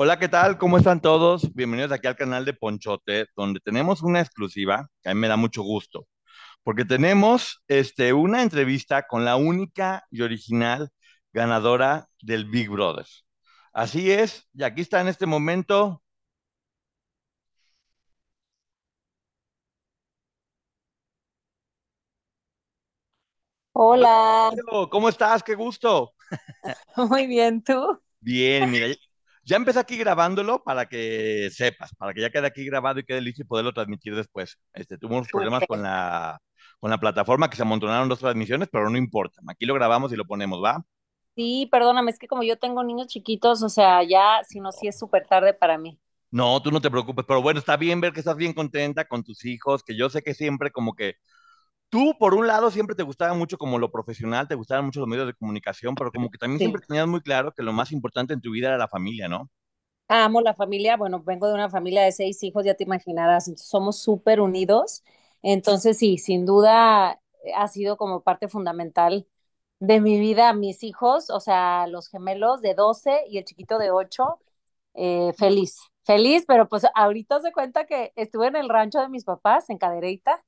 [0.00, 0.58] Hola, ¿qué tal?
[0.58, 1.52] ¿Cómo están todos?
[1.54, 5.36] Bienvenidos aquí al canal de Ponchote, donde tenemos una exclusiva que a mí me da
[5.36, 6.06] mucho gusto,
[6.62, 10.90] porque tenemos este, una entrevista con la única y original
[11.32, 13.06] ganadora del Big Brother.
[13.72, 16.00] Así es, y aquí está en este momento.
[23.72, 24.52] Hola,
[24.92, 25.42] ¿Cómo estás?
[25.42, 26.14] Qué gusto.
[26.96, 28.00] muy bien, ¿tú?
[28.20, 28.94] Bien, mira,
[29.48, 33.22] ya empecé aquí grabándolo para que sepas, para que ya quede aquí grabado y quede
[33.22, 34.58] listo y poderlo transmitir después.
[34.74, 36.38] Este, tuvimos problemas con la,
[36.78, 39.40] con la plataforma que se amontonaron dos transmisiones, pero no importa.
[39.48, 40.84] Aquí lo grabamos y lo ponemos, ¿va?
[41.34, 44.88] Sí, perdóname, es que como yo tengo niños chiquitos, o sea, ya, si no, sí
[44.88, 45.98] es súper tarde para mí.
[46.30, 49.24] No, tú no te preocupes, pero bueno, está bien ver que estás bien contenta con
[49.24, 51.14] tus hijos, que yo sé que siempre como que
[51.90, 55.08] tú, por un lado, siempre te gustaba mucho como lo profesional, te gustaban mucho los
[55.08, 56.62] medios de comunicación, pero como que también Sí.
[56.62, 59.50] siempre tenías muy claro que lo más importante en tu vida era la familia, ¿no?
[60.10, 63.98] Amo la familia, bueno, vengo de una familia de seis hijos, ya te imaginarás, somos
[64.00, 65.04] súper unidos.
[65.42, 69.26] Entonces, sí, sin duda eh, ha sido como parte fundamental
[69.80, 73.90] de mi vida, mis hijos, o sea, los gemelos de 12 y el chiquito de
[73.90, 74.40] 8,
[74.94, 79.24] eh, feliz, feliz, pero pues ahorita se cuenta que estuve en el rancho de mis
[79.24, 80.42] papás, en Cadereyta,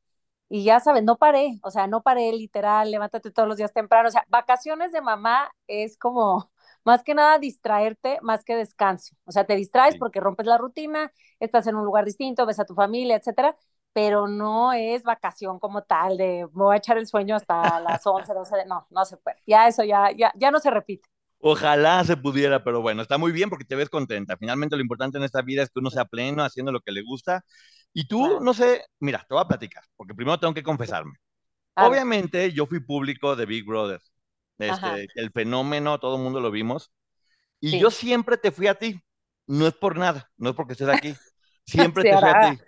[0.51, 4.09] y ya sabes, no paré, o sea, no paré literal, levántate todos los días temprano,
[4.11, 6.51] o sea, vacaciones de mamá es como
[6.85, 9.99] más que nada distraerte, más que descanso, o sea, te distraes Sí.
[9.99, 13.57] porque rompes la rutina, estás en un lugar distinto, ves a tu familia, etcétera,
[13.95, 18.07] pero no es vacación como tal de me voy a echar el sueño hasta las
[18.07, 21.09] 11, 12, de, no, no se puede, ya eso ya, ya, ya no se repite.
[21.43, 24.37] Ojalá se pudiera, pero bueno, está muy bien porque te ves contenta.
[24.37, 27.03] Finalmente lo importante en esta vida es que uno sea pleno haciendo lo que le
[27.03, 27.45] gusta.
[27.93, 31.15] Y tú, no sé, mira, te voy a platicar, porque primero tengo que confesarme.
[31.77, 34.01] A ver, Obviamente yo fui público de Big Brother,
[34.59, 36.93] este, el fenómeno, todo el mundo lo vimos,
[37.61, 39.01] y yo sí, siempre te fui a ti.
[39.47, 41.21] No es por nada, no es porque estés aquí.
[41.67, 42.59] Siempre sí, te fui a ti.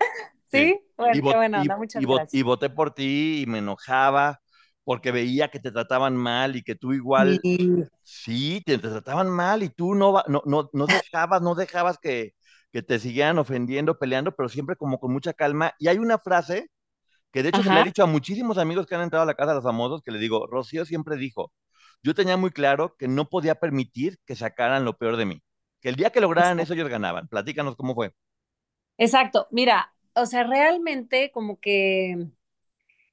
[0.49, 0.72] Sí.
[0.72, 2.44] sí, Y, bueno, qué vo- buena y, onda, y, muchas y gracias.
[2.44, 4.41] voté por ti y me enojaba
[4.84, 7.44] porque veía que te trataban mal y que tú igual,
[8.03, 12.34] Sí, te, te trataban mal y tú no, no, no, no dejabas, no dejabas que,
[12.72, 15.75] que te siguieran ofendiendo, peleando, pero siempre como con mucha calma.
[15.78, 16.71] Y hay una frase
[17.33, 19.34] que de hecho se le he dicho a muchísimos amigos que han entrado a la
[19.34, 21.53] casa de los famosos, que le digo, Rocío siempre dijo,
[22.03, 25.43] yo tenía muy claro que no podía permitir que sacaran lo peor de mí,
[25.80, 27.28] que el día que lograran eso ellos ganaban.
[27.28, 28.13] Platícanos cómo fue.
[28.98, 32.28] Exacto, mira, o sea, realmente como que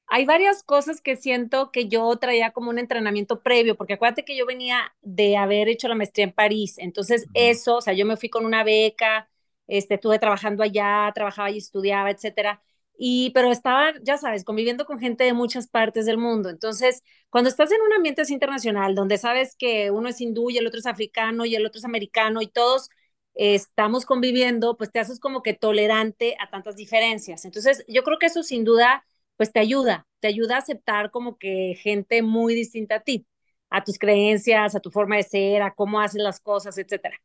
[0.08, 4.38] hay varias cosas que siento que yo traía como un entrenamiento previo, porque acuérdate que
[4.38, 7.34] yo venía de haber hecho la maestría en París, entonces Ujú.
[7.34, 9.30] eso, o sea, yo me fui con una beca,
[9.70, 12.62] este, estuve trabajando allá, trabajaba y estudiaba, etcétera,
[12.98, 17.50] y pero estaba, ya sabes, conviviendo con gente de muchas partes del mundo, entonces, cuando
[17.50, 20.80] estás en un ambiente así internacional, donde sabes que uno es hindú y el otro
[20.80, 22.90] es africano y el otro es americano y todos
[23.36, 28.28] estamos conviviendo, pues te haces como que tolerante a tantas diferencias, entonces, yo creo que
[28.28, 29.06] eso sin duda
[29.38, 33.26] pues te ayuda, te ayuda a aceptar como que gente muy distinta a ti.
[33.72, 37.20] a tus creencias, a tu forma de ser, a cómo haces las cosas, etcétera.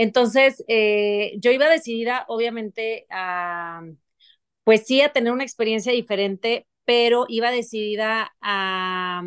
[0.00, 3.82] Entonces, eh, yo iba decidida, obviamente, a,
[4.64, 9.22] pues sí, a tener una experiencia diferente, pero iba decidida a,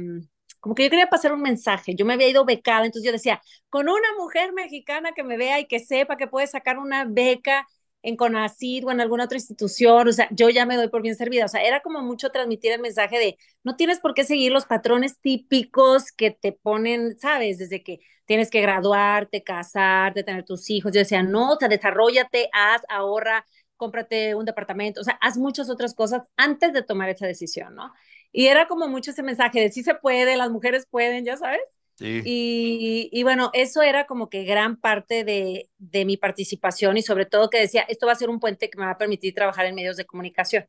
[0.60, 1.96] como que yo quería pasar un mensaje.
[1.96, 5.60] Yo me había ido becada, entonces yo decía, con una mujer mexicana que me vea
[5.60, 7.68] y que sepa que puede sacar una beca
[8.02, 11.16] en CONACYT o en alguna otra institución, o sea, yo ya me doy por bien
[11.16, 14.52] servida, o sea, era como mucho transmitir el mensaje de no tienes por qué seguir
[14.52, 20.70] los patrones típicos que te ponen, sabes, desde que tienes que graduarte, casarte, tener tus
[20.70, 25.38] hijos, yo decía, no, o sea, desarrollate, haz, ahorra, cómprate un departamento, o sea, haz
[25.38, 27.92] muchas otras cosas antes de tomar esa decisión, ¿no?
[28.32, 31.62] Y era como mucho ese mensaje de sí se puede, las mujeres pueden, ya sabes.
[32.00, 37.50] Y, bueno, eso era como que gran parte de, de, mi participación y sobre todo
[37.50, 39.76] que decía, esto va a ser un puente que me va a permitir trabajar en
[39.76, 40.66] medios de comunicación.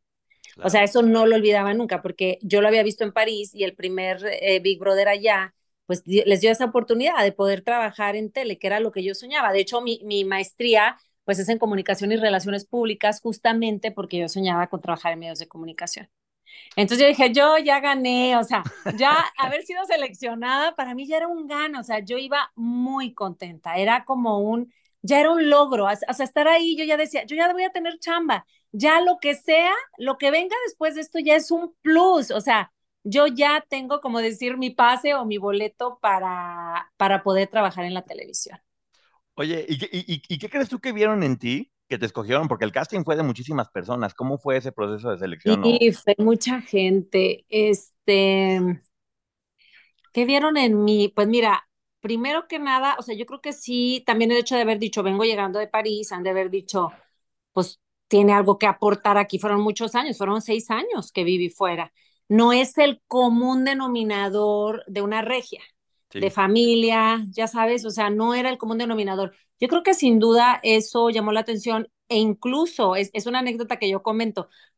[0.63, 3.65] O sea, eso no lo olvidaba nunca porque yo lo había visto en París y
[3.65, 5.55] el primer eh, Big Brother allá,
[5.87, 9.15] pues les dio esa oportunidad de poder trabajar en tele, que era lo que yo
[9.15, 9.53] soñaba.
[9.53, 14.29] De hecho, mi, mi maestría pues es en comunicación y relaciones públicas justamente porque yo
[14.29, 16.09] soñaba con trabajar en medios de comunicación.
[16.77, 18.63] Entonces yo dije, yo ya gané, o sea,
[18.97, 23.15] ya haber sido seleccionada para mí ya era un gano, o sea, yo iba muy
[23.15, 24.73] contenta, era como un,
[25.03, 27.73] ya era un logro, o sea, estar ahí, yo ya decía, yo ya voy a
[27.73, 31.75] tener chamba, ya lo que sea, lo que venga después de esto ya es un
[31.83, 32.73] plus, o sea,
[33.05, 37.95] yo ya tengo, como decir, mi pase o mi boleto para, para poder trabajar en
[37.95, 38.59] la televisión.
[39.37, 39.75] Oye, ¿y,
[40.15, 42.49] y, y qué crees tú que vieron en ti que te escogieron?
[42.49, 44.15] Porque el casting fue de muchísimas personas.
[44.15, 45.61] ¿Cómo fue ese proceso de selección?
[45.63, 47.45] Sí, fue mucha gente.
[47.49, 48.81] Este,
[50.13, 51.13] ¿qué vieron en mí?
[51.15, 51.69] Pues mira,
[52.01, 55.03] primero que nada, o sea, yo creo que sí, también el hecho de haber dicho,
[55.03, 56.91] vengo llegando de París, han de haber dicho,
[57.53, 59.39] pues tiene algo que aportar aquí.
[59.39, 61.93] Fueron muchos años, fueron seis años que viví fuera.
[62.29, 65.63] No es el común denominador de una regia,
[66.13, 69.35] de familia, ya sabes, o sea, no era el común denominador.
[69.61, 73.79] Yo creo que sin duda eso llamó la atención e incluso es, es, una anécdota
[73.79, 74.49] que yo comento.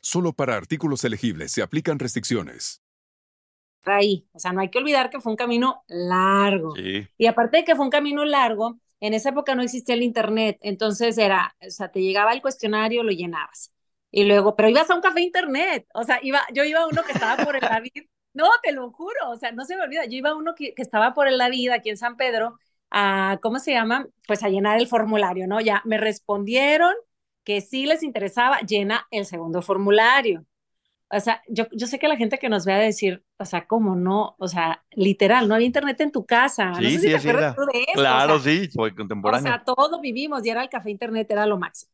[0.00, 2.82] Solo para artículos elegibles se aplican restricciones.
[3.84, 6.74] Ahí, o sea, no hay que olvidar que fue un camino largo.
[6.76, 10.58] Y aparte de que fue un camino largo, en esa época no existía el internet,
[10.60, 13.72] entonces era, o sea, te llegaba el cuestionario, lo llenabas.
[14.10, 17.02] Y luego, pero ibas a un café internet, o sea, iba, yo iba a uno
[17.04, 17.92] que estaba por el David,
[18.34, 20.74] no, te lo juro, o sea, no se me olvida, yo iba a uno que,
[20.74, 22.58] que estaba por el David aquí en San Pedro,
[22.90, 24.06] a, ¿cómo se llama?
[24.26, 25.60] Pues a llenar el formulario, ¿no?
[25.60, 26.94] Ya me respondieron,
[27.50, 30.46] que sí les interesaba, llena el segundo formulario.
[31.12, 33.66] O sea, yo, yo sé que la gente que nos ve a decir, o sea,
[33.66, 34.36] ¿cómo no?
[34.38, 36.72] O sea, literal, no había internet en tu casa.
[36.76, 37.28] Sí, no sí, sí,
[37.94, 39.50] Claro, sí, fue contemporáneo.
[39.50, 41.90] O sea, todos vivimos y era el café internet, era lo máximo.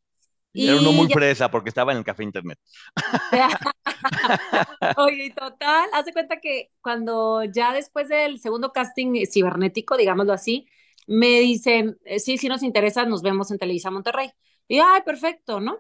[0.52, 2.58] Y era uno muy presa porque estaba en el café internet.
[4.98, 10.68] Oye, total, haz de cuenta que cuando ya después del segundo casting cibernético, digámoslo así,
[11.06, 14.32] me dicen, eh, sí, sí nos interesa, nos vemos en Televisa Monterrey.
[14.68, 15.78] Y, ay, perfecto, ¿no?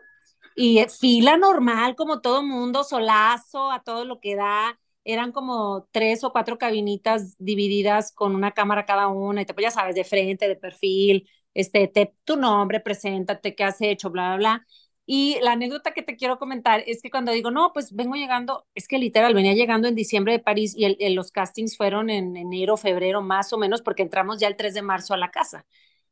[0.56, 4.78] Y eh, fila normal, como todo mundo, solazo, a todo lo que da.
[5.04, 9.64] Eran como tres o cuatro cabinitas divididas con una cámara cada una, y te, pues
[9.64, 14.28] ya sabes, de frente, de perfil, este, te, tu nombre, preséntate, qué has hecho, bla,
[14.30, 14.66] bla, bla.
[15.08, 18.66] Y la anécdota que te quiero comentar es que cuando digo, no, pues vengo llegando,
[18.74, 22.36] es que literal, venía llegando en diciembre de París y el, los castings fueron en
[22.36, 25.64] enero, febrero, más o menos, porque entramos ya el 3 de marzo a la casa.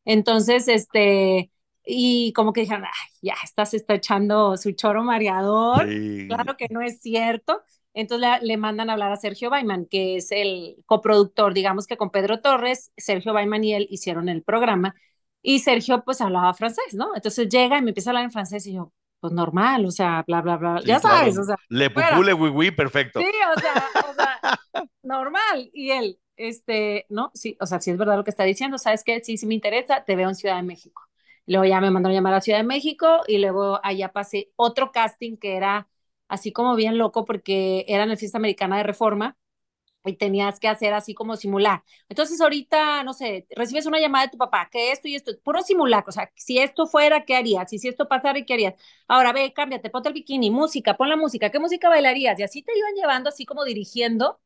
[0.04, 1.50] Entonces, este,
[1.84, 5.86] y como que dijeron, Ay, ya, esta se está echando su choro mareador.
[6.28, 7.62] Claro que no es cierto.
[7.92, 12.10] Entonces le, mandan a hablar a Sergio Baiman, que es el coproductor, digamos que con
[12.10, 14.94] Pedro Torres, Sergio Baiman y él hicieron el programa.
[15.42, 17.14] Y Sergio pues hablaba francés, ¿no?
[17.14, 20.24] Entonces llega y me empieza a hablar en francés y yo, pues normal, o sea,
[20.26, 21.56] bla, bla, bla, ya sabes, o sea.
[21.68, 23.20] Le pupú, le oui, perfecto.
[23.20, 23.26] Sí,
[23.56, 24.58] o sea, o sea,
[25.02, 25.70] normal.
[25.72, 27.30] Y él, este, ¿no?
[27.34, 29.22] Sí, o sea, si es verdad lo que está diciendo, ¿sabes qué?
[29.22, 31.02] Sí, sí me interesa, te veo en Ciudad de México.
[31.46, 34.92] Luego ya me mandaron a llamar a Ciudad de México y luego allá pasé otro
[34.92, 35.88] casting que era
[36.28, 39.36] así como bien loco porque era en la fiesta americana de reforma
[40.06, 41.82] y tenías que hacer así como simular.
[42.10, 45.62] Entonces ahorita, no sé, recibes una llamada de tu papá, que esto y esto, puro
[45.62, 47.72] simular, o sea, si esto fuera, ¿qué harías?
[47.72, 48.74] Y si esto pasara, ¿qué harías?
[49.08, 52.38] Ahora ve, cámbiate, ponte el bikini, música, pon la música, ¿qué música bailarías?
[52.38, 54.40] Y así te iban llevando, así como dirigiendo.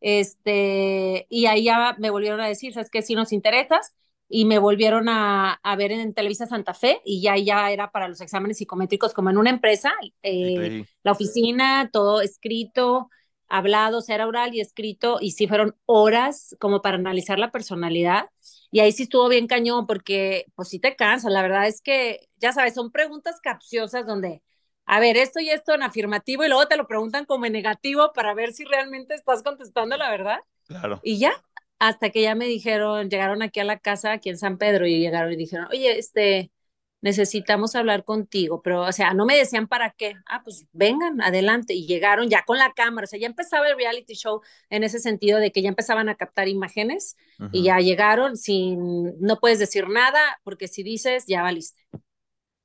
[0.00, 3.02] Este, y ahí ya me volvieron a decir, ¿sabes qué?
[3.02, 3.94] Si nos interesas,
[4.34, 8.08] y me volvieron a, a, ver en Televisa Santa Fe y ya, ya era para
[8.08, 13.10] los exámenes psicométricos como en una empresa, eh, la oficina, todo escrito,
[13.52, 17.50] hablado, o sea, era oral y escrito, y sí fueron horas como para analizar la
[17.50, 18.30] personalidad.
[18.70, 21.28] Y ahí sí estuvo bien cañón, porque pues sí te cansa.
[21.28, 24.42] La verdad es que, ya sabes, son preguntas capciosas donde,
[24.86, 28.12] a ver, esto y esto en afirmativo, y luego te lo preguntan como en negativo
[28.14, 30.38] para ver si realmente estás contestando la verdad.
[30.66, 31.00] Claro.
[31.02, 31.34] Y ya,
[31.82, 35.00] hasta que ya me dijeron, llegaron aquí a la casa, aquí en San Pedro, y
[35.00, 36.52] llegaron y dijeron, oye, este,
[37.00, 41.74] necesitamos hablar contigo, pero, o sea, no me decían para qué, ah, pues vengan, adelante,
[41.74, 45.00] y llegaron ya con la cámara, o sea, ya empezaba el reality show en ese
[45.00, 47.16] sentido de que ya empezaban a captar imágenes
[47.50, 51.82] y ya llegaron sin, no puedes decir nada, porque si dices, ya valiste.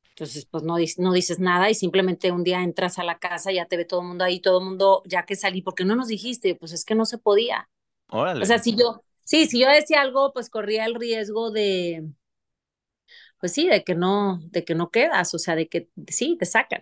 [0.09, 3.65] Entonces, pues no, no dices nada y simplemente un día entras a la casa, ya
[3.65, 6.07] te ve todo el mundo ahí, todo el mundo, ya que salí, porque no nos
[6.07, 6.53] dijiste?
[6.53, 7.67] Pues es que no se podía.
[8.09, 8.43] Órale.
[8.43, 12.03] O sea, si yo, sí, si yo decía algo, pues corría el riesgo de,
[13.39, 16.45] pues sí, de que no, de que no quedas, o sea, de que sí, te
[16.45, 16.81] sacan.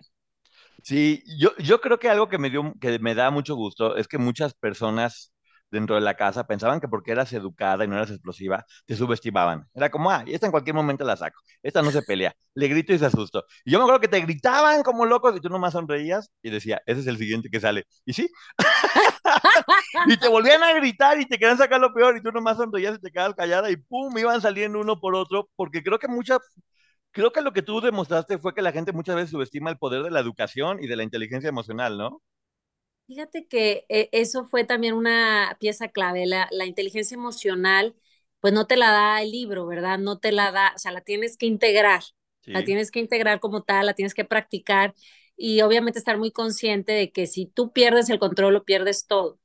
[0.82, 4.06] Sí, yo, yo creo que algo que me dio, que me da mucho gusto es
[4.08, 5.32] que muchas personas
[5.70, 9.66] dentro de la casa pensaban que porque eras educada y no eras explosiva, te subestimaban.
[9.74, 11.40] Era como, ah, esta en cualquier momento la saco.
[11.62, 12.32] Esta no se pelea.
[12.54, 13.44] Le grito y se asustó.
[13.64, 16.80] Y yo me acuerdo que te gritaban como locos y tú nomás sonreías y decía,
[16.86, 17.84] ese es el siguiente que sale.
[18.04, 18.28] Y sí.
[20.06, 22.96] y te volvían a gritar y te querían sacar lo peor y tú nomás sonreías
[22.96, 26.38] y te quedabas callada y pum, iban saliendo uno por otro porque creo que muchas
[27.16, 30.02] creo que lo que tú demostraste fue que la gente muchas veces subestima el poder
[30.02, 32.22] de la educación y de la inteligencia emocional, ¿no?
[33.06, 37.94] Fíjate que eh, eso fue también una pieza clave, la, la, inteligencia emocional,
[38.40, 39.98] pues no te la da el libro, ¿verdad?
[39.98, 42.02] No te la da, o sea, la tienes que integrar,
[42.40, 42.50] sí.
[42.50, 44.94] la tienes que integrar como tal, la tienes que practicar
[45.36, 49.38] y obviamente estar muy consciente de que si tú pierdes el control, lo pierdes todo.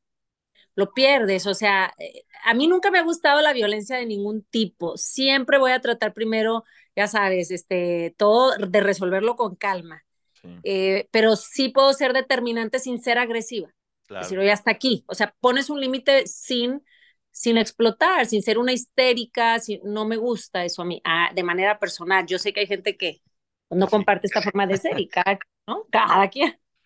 [0.76, 4.44] Lo pierdes, o sea, eh, a mí nunca me ha gustado la violencia de ningún
[4.44, 4.98] tipo.
[4.98, 6.64] Siempre voy a tratar primero,
[6.96, 10.04] ya sabes, este, todo de resolverlo con calma
[10.42, 10.50] Sí.
[10.64, 13.70] Eh, pero sí puedo ser determinante sin ser agresiva.
[14.08, 14.24] Claro.
[14.24, 15.04] Decir, oye, hasta aquí.
[15.08, 16.84] O sea, pones un límite sin,
[17.32, 21.44] sin explotar, sin ser una histérica, sin, no me gusta eso a mí, ah, de
[21.44, 22.26] manera personal.
[22.26, 23.22] Yo sé que hay gente que
[23.70, 23.92] no sí.
[23.92, 25.86] comparte esta forma de ser y cada, ¿no?
[25.92, 26.60] cada quien.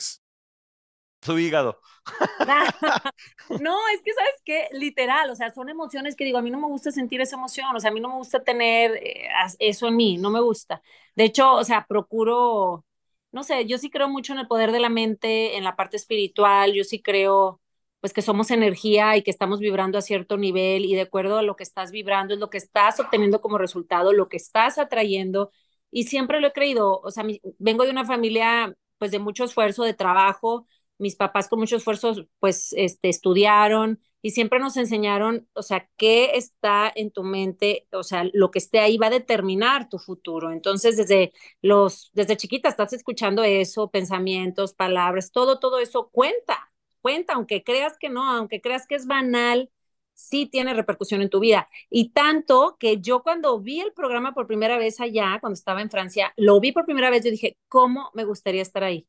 [0.00, 1.80] su hígado.
[3.60, 6.60] no, es que sabes qué, literal, o sea, son emociones que digo, a mí no
[6.60, 9.28] me gusta sentir esa emoción, o sea, a mí no me gusta tener eh,
[9.60, 10.82] eso en mí, no me gusta.
[11.14, 12.84] De hecho, o sea, procuro,
[13.30, 15.96] no sé, yo sí creo mucho en el poder de la mente, en la parte
[15.96, 17.60] espiritual, yo sí creo
[18.00, 21.42] pues que somos energía y que estamos vibrando a cierto nivel y de acuerdo a
[21.42, 25.52] lo que estás vibrando es lo que estás obteniendo como resultado, lo que estás atrayendo
[25.92, 29.42] y siempre lo he creído, o sea, mi, vengo de una familia pues de mucho
[29.44, 30.64] esfuerzo, de trabajo,
[30.96, 36.36] mis papás con mucho esfuerzo pues este, estudiaron y siempre nos enseñaron, o sea, qué
[36.36, 40.52] está en tu mente, o sea, lo que esté ahí va a determinar tu futuro.
[40.52, 41.32] Entonces, desde
[41.62, 47.98] los, desde chiquita estás escuchando eso, pensamientos, palabras, todo, todo eso cuenta, cuenta, aunque creas
[47.98, 49.68] que no, aunque creas que es banal,
[50.14, 51.68] sí tiene repercusión en tu vida.
[51.90, 55.90] Y tanto que yo cuando vi el programa por primera vez allá, cuando estaba en
[55.90, 59.06] Francia, lo vi por primera vez, yo dije, ¿cómo me gustaría estar ahí?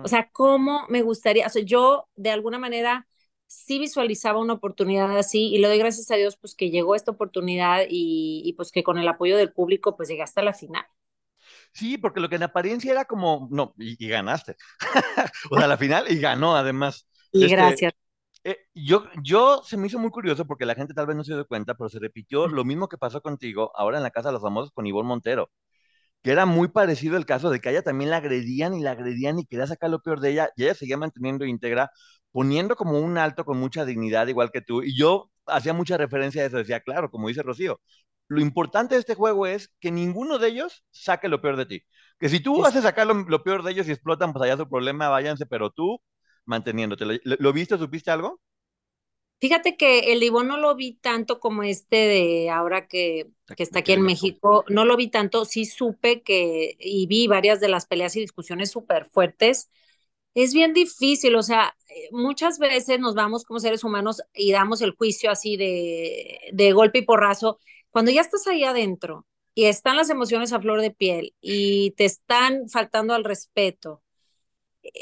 [0.00, 1.46] O sea, ¿cómo me gustaría?
[1.46, 3.06] O sea, yo de alguna manera
[3.46, 7.12] sí visualizaba una oportunidad así y le doy gracias a Dios pues que llegó esta
[7.12, 10.84] oportunidad y, y pues que con el apoyo del público pues llegué hasta la final.
[11.72, 14.56] Sí, porque lo que en apariencia era como, no, y, y ganaste.
[15.50, 17.06] o sea, la final y ganó además.
[17.32, 17.92] Y este, gracias.
[18.44, 21.34] Eh, yo, yo se me hizo muy curioso porque la gente tal vez no se
[21.34, 24.34] dio cuenta, pero se repitió lo mismo que pasó contigo ahora en la Casa de
[24.34, 25.50] los Famosos con Ivonne Montero
[26.22, 28.92] que era muy parecido el caso de que a ella también la agredían y la
[28.92, 31.90] agredían y quería sacar lo peor de ella, y ella seguía manteniendo íntegra,
[32.32, 36.42] poniendo como un alto con mucha dignidad, igual que tú, y yo hacía mucha referencia
[36.42, 37.80] a eso, decía, claro, como dice Rocío,
[38.28, 41.82] lo importante de este juego es que ninguno de ellos saque lo peor de ti,
[42.18, 44.68] que si tú a sacar lo, lo peor de ellos y explotan, pues allá su
[44.68, 46.00] problema, váyanse, pero tú
[46.48, 47.04] manteniéndote.
[47.06, 48.40] ¿Lo, lo viste, supiste algo?
[49.40, 53.80] Fíjate que el Ivón no lo vi tanto como este de ahora que, que está
[53.80, 57.86] aquí en México, no lo vi tanto, sí supe que y vi varias de las
[57.86, 59.70] peleas y discusiones súper fuertes.
[60.34, 61.76] es bien difícil, o sea,
[62.12, 67.00] muchas veces nos vamos como seres humanos y damos el juicio así de, de golpe
[67.00, 67.60] y porrazo.
[67.90, 72.04] Cuando ya estás ahí adentro y están las emociones a flor de piel y te
[72.06, 74.02] están faltando al respeto,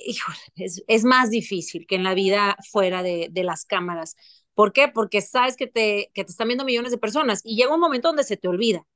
[0.06, 4.16] híjole, es, es más difícil que en la vida fuera de, de las cámaras.
[4.54, 4.88] ¿Por qué?
[4.88, 8.08] Porque sabes que te, que te están viendo millones de personas y llega un momento
[8.08, 8.86] donde se te olvida.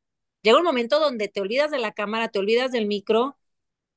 [0.43, 3.37] Llega un momento donde te olvidas de la cámara, te olvidas del micro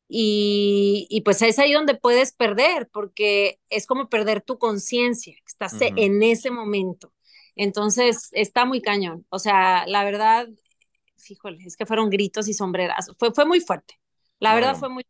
[0.09, 5.73] y, y pues es ahí donde puedes perder, porque es como perder tu conciencia, estás
[5.73, 5.93] uh -huh.
[5.95, 7.13] en ese momento.
[7.55, 9.25] Entonces, está muy cañón.
[9.29, 10.49] O sea, la verdad,
[11.17, 13.11] fíjole, es que fueron gritos y sombreras.
[13.17, 13.99] Fue, fue muy fuerte.
[14.39, 15.05] La verdad fue muy...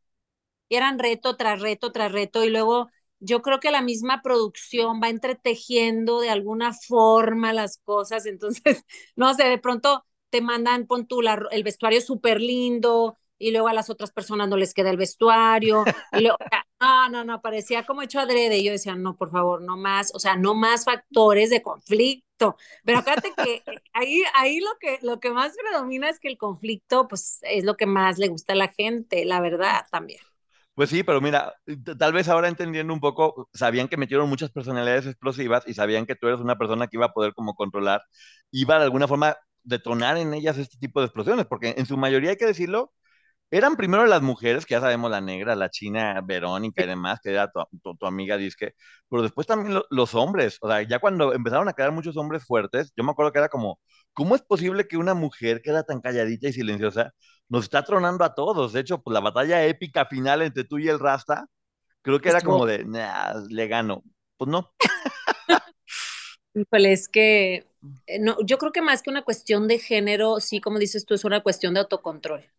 [0.74, 2.90] Y eran reto tras reto tras reto y luego
[3.20, 8.26] yo creo que la misma producción va entretejiendo de alguna forma las cosas.
[8.26, 8.84] Entonces,
[9.16, 13.68] no sé, de pronto te mandan, pon tú la, el vestuario súper lindo, y luego
[13.68, 16.38] a las otras personas no les queda el vestuario, y luego,
[16.82, 20.12] no, no, no, parecía como hecho adrede, y yo decía, no, por favor, no más,
[20.16, 23.64] o sea, no más factores de conflicto, pero acuérdate que
[23.94, 27.78] ahí, ahí lo, que, lo que más predomina es que el conflicto, pues, es lo
[27.78, 30.20] que más le gusta a la gente, la verdad, también.
[30.76, 31.54] Pues sí, pero mira,
[32.00, 36.16] tal vez ahora entendiendo un poco, sabían que metieron muchas personalidades explosivas y sabían que
[36.16, 38.02] tú eres una persona que iba a poder como controlar,
[38.52, 42.32] iba de alguna forma detonar en ellas este tipo de explosiones, porque en su mayoría
[42.32, 42.92] hay que decirlo,
[43.54, 47.30] eran primero las mujeres, que ya sabemos, la negra, la china, Verónica y demás, que
[47.30, 48.74] era tu, tu, tu amiga disque,
[49.10, 52.44] pero después también lo, los hombres, o sea, ya cuando empezaron a quedar muchos hombres
[52.46, 53.80] fuertes, yo me acuerdo que era como,
[54.14, 57.14] ¿cómo es posible que una mujer que era tan calladita y silenciosa
[57.48, 58.74] nos está tronando a todos?
[58.74, 61.46] De hecho, pues la batalla épica final entre tú y el Rasta,
[62.02, 64.04] creo que era como de, nah, le gano.
[64.38, 64.74] Pues no.
[66.56, 67.68] Híjole, es que
[68.20, 71.24] no, yo creo que más que una cuestión de género, sí, como dices tú, es
[71.24, 72.50] una cuestión de autocontrol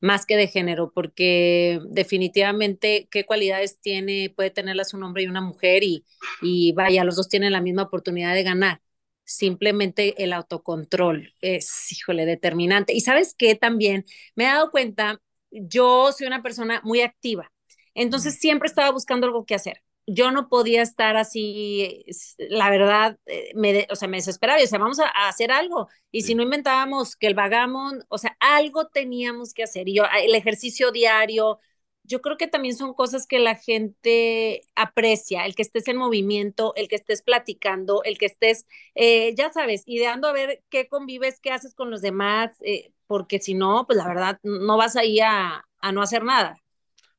[0.00, 5.40] más que de género, porque definitivamente qué cualidades tiene, puede tenerlas un hombre y una
[5.40, 6.04] mujer y,
[6.42, 8.80] y vaya, los dos tienen la misma oportunidad de ganar.
[9.24, 12.92] Simplemente el autocontrol es, híjole, determinante.
[12.94, 14.04] Y sabes qué también
[14.34, 17.52] me he dado cuenta, yo soy una persona muy activa,
[17.94, 19.82] entonces siempre estaba buscando algo que hacer
[20.14, 22.04] yo no podía estar así,
[22.38, 25.88] la verdad, eh, me, o sea, me desesperaba, y decía, vamos a, a hacer algo,
[26.10, 26.24] y sí.
[26.24, 30.34] si no inventábamos que el vagamon, o sea, algo teníamos que hacer, y yo, el
[30.34, 31.58] ejercicio diario,
[32.02, 36.72] yo creo que también son cosas que la gente aprecia, el que estés en movimiento,
[36.76, 41.38] el que estés platicando, el que estés, eh, ya sabes, ideando a ver qué convives,
[41.40, 45.20] qué haces con los demás, eh, porque si no, pues la verdad, no vas ahí
[45.20, 46.60] a, a no hacer nada.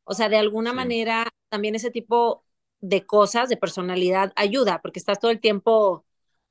[0.03, 0.75] O sea, de alguna sí.
[0.75, 2.43] manera, también ese tipo
[2.81, 6.05] de cosas, de personalidad, ayuda, porque estás todo el tiempo,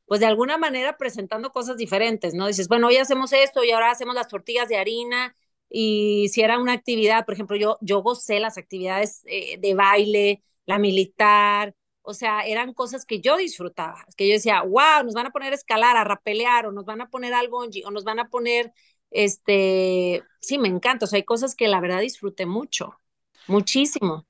[0.06, 2.46] pues de alguna manera presentando cosas diferentes, ¿no?
[2.46, 5.36] Dices, bueno, hoy hacemos esto y ahora hacemos las tortillas de harina
[5.68, 10.42] y si era una actividad, por ejemplo, yo, yo gocé las actividades eh, de baile,
[10.66, 15.26] la militar, o sea, eran cosas que yo disfrutaba, que yo decía, wow, nos van
[15.26, 18.18] a poner a escalar, a rapelear, o nos van a poner algo, o nos van
[18.18, 18.72] a poner,
[19.10, 22.98] este, sí, me encanta, o sea, hay cosas que la verdad disfruté mucho,
[23.46, 24.26] muchísimo.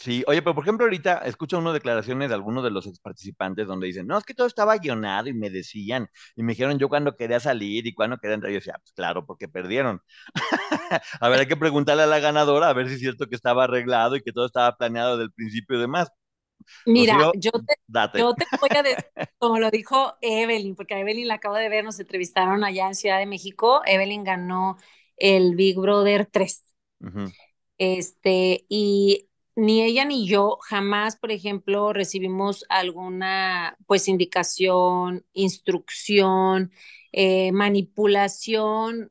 [0.00, 3.66] Sí, oye, pero por ejemplo, ahorita escucho unas declaraciones de algunos de los ex participantes
[3.66, 6.88] donde dicen, no, es que todo estaba guionado y me decían, y me dijeron yo
[6.88, 8.52] cuando quería salir y cuando quería entrar.
[8.52, 10.00] Yo decía, pues claro, porque perdieron.
[11.20, 13.64] a ver, hay que preguntarle a la ganadora a ver si es cierto que estaba
[13.64, 16.08] arreglado y que todo estaba planeado desde el principio y demás.
[16.86, 19.04] Mira, Rocío, yo, te, yo te voy a decir,
[19.38, 22.94] como lo dijo Evelyn, porque a Evelyn la acabo de ver, nos entrevistaron allá en
[22.94, 23.82] Ciudad de México.
[23.84, 24.76] Evelyn ganó
[25.16, 26.64] el Big Brother 3.
[27.00, 27.32] Uh -huh.
[27.78, 29.27] Este, y
[29.58, 36.70] ni ella ni yo jamás, por ejemplo, recibimos alguna pues indicación, instrucción,
[37.12, 39.10] eh, manipulación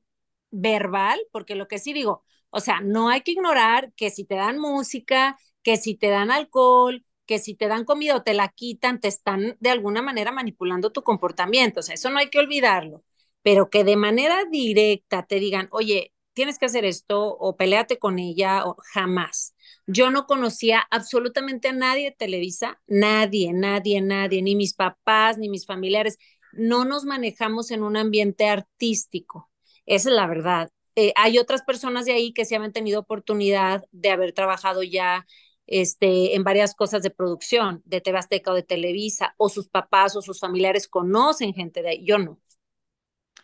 [0.52, 4.36] verbal, porque lo que sí digo, o sea, no hay que ignorar que si te
[4.36, 8.48] dan música, que si te dan alcohol, que si te dan comida o te la
[8.50, 12.40] quitan, te están de alguna manera manipulando tu comportamiento, o sea, eso no hay que
[12.40, 13.04] olvidarlo,
[13.42, 18.18] pero que de manera directa te digan, oye, tienes que hacer esto o peleate con
[18.20, 19.56] ella o jamás.
[19.88, 25.48] Yo no conocía absolutamente a nadie de Televisa, nadie, nadie, nadie, ni mis papás, ni
[25.50, 26.18] mis familiares.
[26.52, 29.50] No nos manejamos en un ambiente artístico.
[29.86, 30.72] Esa es la verdad.
[30.96, 35.26] Eh, hay otras personas de ahí que se han tenido oportunidad de haber trabajado ya
[35.68, 40.16] este, en varias cosas de producción, de TV Azteca o de Televisa, o sus papás
[40.16, 42.06] o sus familiares conocen gente de ahí.
[42.06, 42.40] Yo no.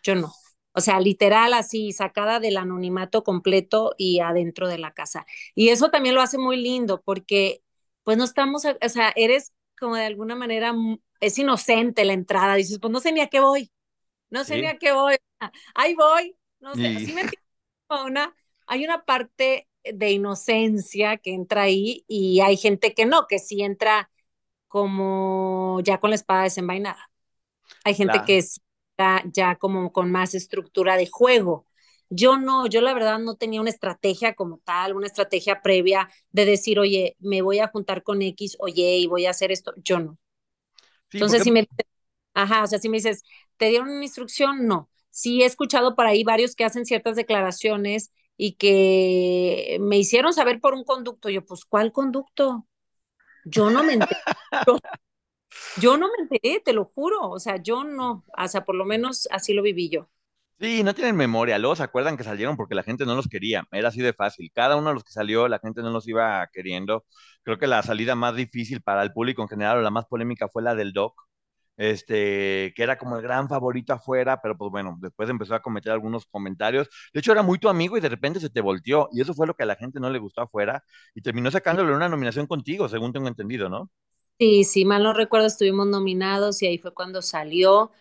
[0.03, 0.34] Yo no.
[0.73, 5.25] O sea, literal así, sacada del anonimato completo y adentro de la casa.
[5.55, 7.63] Y eso también lo hace muy lindo porque
[8.03, 10.73] pues no estamos, o sea, eres como de alguna manera,
[11.19, 13.71] es inocente la entrada, dices, pues no sé ni a qué voy,
[14.31, 14.59] no sé ¿Sí?
[14.59, 15.15] ni a qué voy,
[15.75, 16.95] ahí voy, no sé, y...
[16.95, 17.23] así me
[18.05, 18.36] una,
[18.67, 23.62] hay una parte de inocencia que entra ahí y hay gente que no, que sí
[23.63, 24.09] entra
[24.67, 27.12] como ya con la espada desenvainada.
[27.83, 28.25] Hay gente Claro.
[28.25, 28.62] que está
[29.32, 31.66] ya como con más estructura de juego.
[32.10, 36.46] Yo no, yo la verdad no tenía una estrategia como tal, una estrategia previa de
[36.46, 39.74] decir, oye, me voy a juntar con X, oye, y voy a hacer esto.
[39.78, 40.18] Yo no.
[41.12, 41.68] Sí, Entonces, porque- si me
[42.34, 43.24] ajá, o sea, si me dices,
[43.58, 44.68] ¿te dieron una instrucción?
[44.68, 44.89] No.
[45.12, 50.60] Sí he escuchado por ahí varios que hacen ciertas declaraciones y que me hicieron saber
[50.62, 51.30] por un conducto.
[51.30, 52.68] Yo, pues, ¿cuál conducto?
[53.46, 54.22] Yo no me enteré.
[54.68, 54.78] Yo,
[55.78, 57.30] yo no me enteré, te lo juro.
[57.30, 58.24] O sea, yo no.
[58.38, 60.10] O sea, por lo menos así lo viví yo.
[60.60, 61.58] Sí, no tienen memoria.
[61.60, 63.66] Luego se acuerdan que salieron porque la gente no los quería.
[63.72, 64.50] Era así de fácil.
[64.54, 67.06] Cada uno de los que salió, la gente no los iba queriendo.
[67.44, 70.48] Creo que la salida más difícil para el público en general, o la más polémica,
[70.48, 71.16] fue la del Doc.
[71.76, 75.92] Este, que era como el gran favorito afuera, pero pues bueno, después empezó a cometer
[75.92, 76.89] algunos comentarios.
[77.13, 79.10] De hecho, era muy tu amigo y de repente se te volteó.
[79.12, 80.84] Y eso fue lo que a la gente no le gustó afuera.
[81.16, 83.89] Y terminó sacándole una nominación contigo, según tengo entendido, ¿no?
[84.39, 87.91] Sí, sí, mal no recuerdo, estuvimos nominados y ahí fue cuando salió,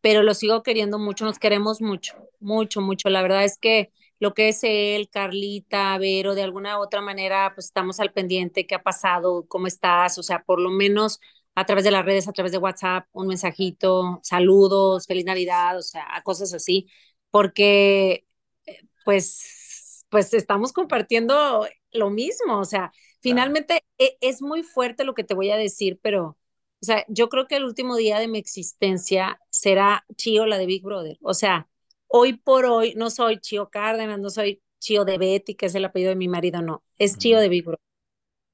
[0.00, 3.08] pero lo sigo queriendo mucho, nos queremos mucho, mucho, mucho.
[3.08, 7.52] La verdad es que lo que es él, Carlita, Vero, de alguna u otra manera,
[7.54, 11.20] pues estamos al pendiente, qué ha pasado, cómo estás, o sea, por lo menos
[11.54, 15.82] a través de las redes, a través de WhatsApp, un mensajito, saludos, feliz Navidad, o
[15.82, 16.88] sea, cosas así,
[17.30, 18.26] porque
[18.66, 25.14] eh, pues, pues estamos compartiendo lo mismo, o sea, finalmente e- es muy fuerte lo
[25.14, 26.38] que te voy a decir, pero,
[26.82, 30.66] o sea, yo creo que el último día de mi existencia será Chío, la de
[30.66, 31.18] Big Brother.
[31.22, 31.68] O sea,
[32.08, 35.84] hoy por hoy no soy Chío Cárdenas, no soy Chío de Betty, que es el
[35.86, 37.40] apellido de mi marido, no, es Chío Ujú.
[37.40, 37.80] de Big Brother.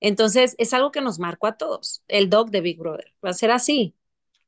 [0.01, 3.35] Entonces, es algo que nos marcó a todos, el dog de Big Brother, va a
[3.35, 3.97] ser así.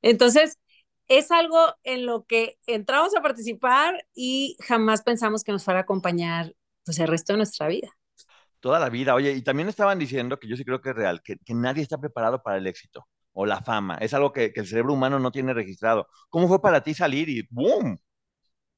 [0.03, 0.61] Entonces,
[1.09, 5.85] es algo en lo que entramos a participar y jamás pensamos que nos fuera a
[5.85, 7.91] acompañar pues el resto de nuestra vida.
[8.61, 11.23] Toda la vida, oye, y también estaban diciendo que yo sí creo que es real,
[11.23, 13.97] que, que nadie está preparado para el éxito o la fama.
[13.97, 16.09] Es algo que, que el cerebro humano no tiene registrado.
[16.29, 17.99] ¿Cómo fue para ti salir y ¡boom!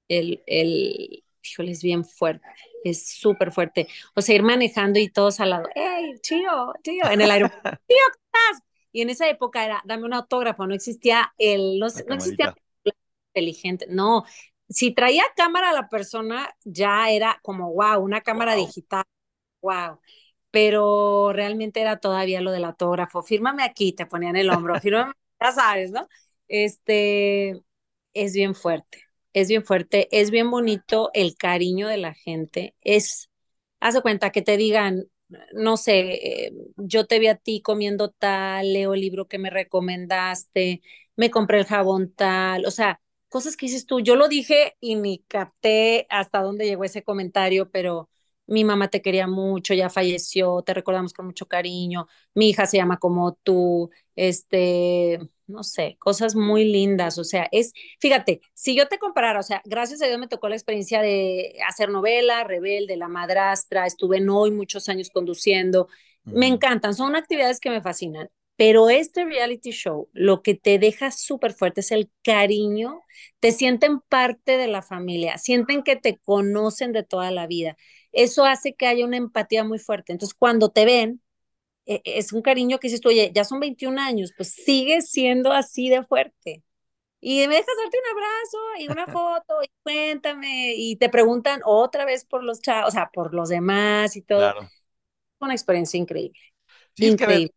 [0.09, 2.47] el, el, híjole, es bien fuerte,
[2.85, 3.89] es súper fuerte.
[4.15, 7.09] O sea, ir manejando y todos al lado, ¡hey, tío, tío!
[7.11, 8.63] En el aeropuerto, ¡tío, ¿qué estás?
[8.93, 12.57] Y en esa época era, dame un autógrafo, no existía el, no, no existía camarita.
[13.35, 14.25] inteligente, no.
[14.69, 18.57] Si traía cámara la persona, ya era como, wow, una cámara Wow.
[18.57, 19.05] digital,
[19.63, 20.01] wow.
[20.51, 23.23] Pero realmente era todavía lo del autógrafo.
[23.23, 26.09] Fírmame aquí, te ponían el hombro, fírmame, ya sabes, ¿no?
[26.49, 27.63] Este,
[28.15, 32.75] es bien fuerte, es bien fuerte, es bien bonito el cariño de la gente.
[32.83, 33.31] Es,
[33.81, 35.07] haz cuenta que te digan,
[35.55, 39.51] no sé, eh, yo te vi a ti comiendo tal, leo el libro que me
[39.51, 40.83] recomendaste,
[41.17, 44.01] me compré el jabón tal, o sea, cosas que dices tú.
[44.01, 48.11] Yo lo dije y ni capté hasta dónde llegó ese comentario, pero
[48.47, 52.77] mi mamá te quería mucho, ya falleció, te recordamos con mucho cariño, mi hija se
[52.77, 58.89] llama como tú, este, no sé, cosas muy lindas, o sea, es, fíjate, si yo
[58.89, 62.97] te comparara, o sea, gracias a Dios me tocó la experiencia de hacer novela, Rebelde,
[62.97, 65.89] La Madrastra, estuve en hoy muchos años conduciendo,
[66.25, 71.11] me encantan, son actividades que me fascinan, pero este reality show lo que te deja
[71.11, 73.01] súper fuerte es el cariño,
[73.41, 77.77] te sienten parte de la familia, sienten que te conocen de toda la vida.
[78.13, 80.13] Eso hace que haya una empatía muy fuerte.
[80.13, 81.23] Entonces, cuando te ven,
[81.87, 85.53] eh, es un cariño que dices tú, oye, ya son 21 años, pues sigue siendo
[85.53, 86.63] así de fuerte.
[87.21, 92.05] Y me dejas darte un abrazo y una foto y cuéntame y te preguntan otra
[92.05, 94.39] vez por los chavos, o sea, por los demás y todo.
[94.39, 94.69] Claro.
[95.41, 96.41] Una experiencia increíble,
[96.95, 97.55] Sí, es que a ver, increíble.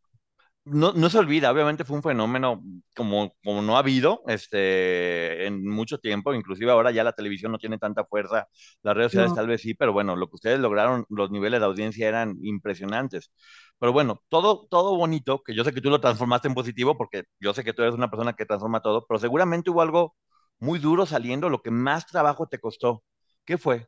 [0.66, 2.64] No, no se olvida, obviamente fue un fenómeno
[2.96, 7.60] como, como no ha habido este, en mucho tiempo, inclusive ahora ya la televisión no
[7.60, 8.48] tiene tanta fuerza,
[8.84, 9.36] las redes sociales No.
[9.36, 13.32] tal vez sí, pero bueno, lo que ustedes lograron, los niveles de audiencia eran impresionantes.
[13.80, 17.24] Pero bueno, todo, todo bonito, que yo sé que tú lo transformaste en positivo, porque
[17.40, 20.16] yo sé que tú eres una persona que transforma todo, pero seguramente hubo algo
[20.60, 23.04] muy duro saliendo, lo que más trabajo te costó.
[23.46, 23.88] ¿Qué fue?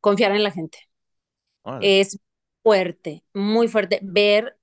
[0.00, 0.78] Confiar en la gente.
[1.62, 1.94] Órale.
[1.94, 2.20] Es
[2.64, 4.57] fuerte, muy fuerte ver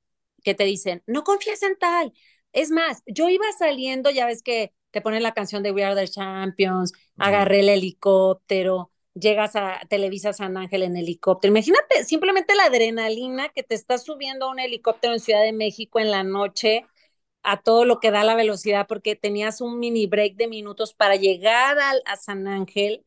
[0.45, 2.13] que te dicen, no confíes en tal.
[2.53, 5.95] Es más, yo iba saliendo, ya ves que te ponen la canción de We Are
[5.99, 11.51] the Champions, agarré el helicóptero, llegas a Televisa San Ángel en helicóptero.
[11.53, 15.99] Imagínate simplemente la adrenalina que te está subiendo a un helicóptero en Ciudad de México
[15.99, 16.85] en la noche
[17.43, 21.15] a todo lo que da la velocidad, porque tenías un mini break de minutos para
[21.15, 23.05] llegar al, a San Ángel,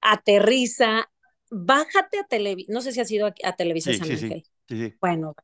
[0.00, 1.10] aterriza,
[1.50, 4.44] bájate a Televisa, no sé si has ido a, a Televisa Sí, San sí, Ángel.
[4.68, 5.00] sí, sí.
[5.00, 5.34] Bueno,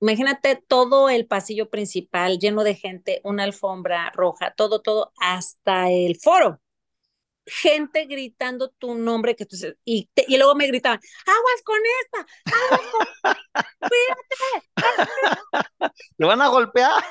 [0.00, 6.16] imagínate todo el pasillo principal lleno de gente, una alfombra roja, todo, todo, hasta el
[6.16, 6.60] foro.
[7.46, 12.26] gente gritando tu nombre, que tú, y, te, y luego me gritaban, aguas con esta,
[12.46, 13.06] aguas con
[13.80, 14.68] cuídate.
[16.18, 17.02] Te van a golpear.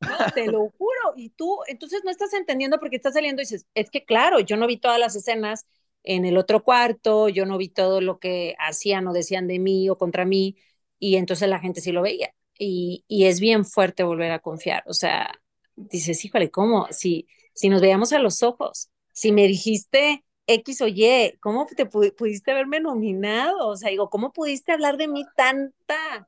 [0.00, 1.14] No, te lo juro.
[1.16, 4.56] Y tú, entonces no estás entendiendo porque estás saliendo y dices, es que claro, yo
[4.56, 5.66] no vi todas las escenas
[6.02, 9.88] en el otro cuarto, yo no vi todo lo que hacían o decían de mí
[9.88, 10.56] o contra mí,
[11.04, 12.30] y entonces la gente sí lo veía.
[12.58, 14.82] Y, y es bien fuerte volver a confiar.
[14.86, 15.38] O sea,
[15.76, 16.86] dices, híjole, ¿cómo?
[16.92, 21.84] Si, si nos veíamos a los ojos, si me dijiste X o Y, ¿cómo te
[21.84, 23.68] pudiste haberme nominado?
[23.68, 26.26] O sea, digo, ¿cómo pudiste hablar de mí tanta,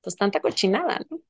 [0.00, 1.20] pues tanta cochinada, ¿no?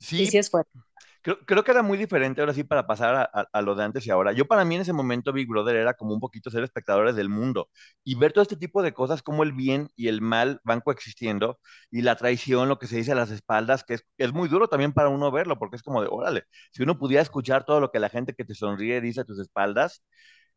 [0.00, 0.80] Sí, sí es fuerte.
[1.22, 3.84] Creo, creo, que era muy diferente ahora sí para pasar a, a, a, lo de
[3.84, 4.32] antes y ahora.
[4.32, 7.28] Yo para mí en ese momento Big Brother era como un poquito ser espectadores del
[7.28, 7.68] mundo
[8.02, 11.60] y ver todo este tipo de cosas, como el bien y el mal van coexistiendo
[11.90, 14.68] y la traición, lo que se dice a las espaldas, que es, es muy duro
[14.68, 17.90] también para uno verlo, porque es como de, órale, si uno pudiera escuchar todo lo
[17.92, 20.02] que la gente que te sonríe dice a tus espaldas,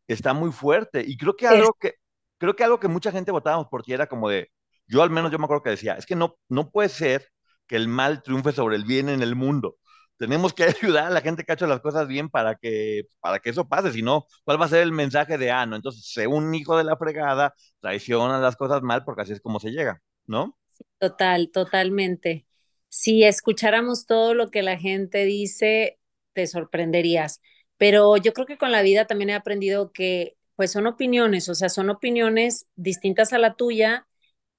[0.08, 1.04] está muy fuerte.
[1.08, 1.96] Y creo que algo que,
[2.38, 4.52] creo que algo que mucha gente votábamos por ti era como de,
[4.88, 7.30] yo al menos yo me acuerdo que decía, es que no, no puede ser
[7.68, 9.78] que el mal triunfe sobre el bien en el mundo
[10.18, 13.40] tenemos que ayudar a la gente que ha hecho las cosas bien para que, para
[13.40, 16.06] que eso pase, si no, ¿cuál va a ser el mensaje de, ah, no, entonces,
[16.12, 19.72] sé un hijo de la fregada, traiciona las cosas mal porque así es como se
[19.72, 20.58] llega, ¿no?
[21.00, 22.46] Total, totalmente.
[22.90, 26.00] Si escucháramos todo lo que la gente dice,
[26.34, 27.42] te sorprenderías.
[27.78, 31.56] Pero yo creo que con la vida también he aprendido que, pues son opiniones, o
[31.56, 34.08] sea, son opiniones distintas a la tuya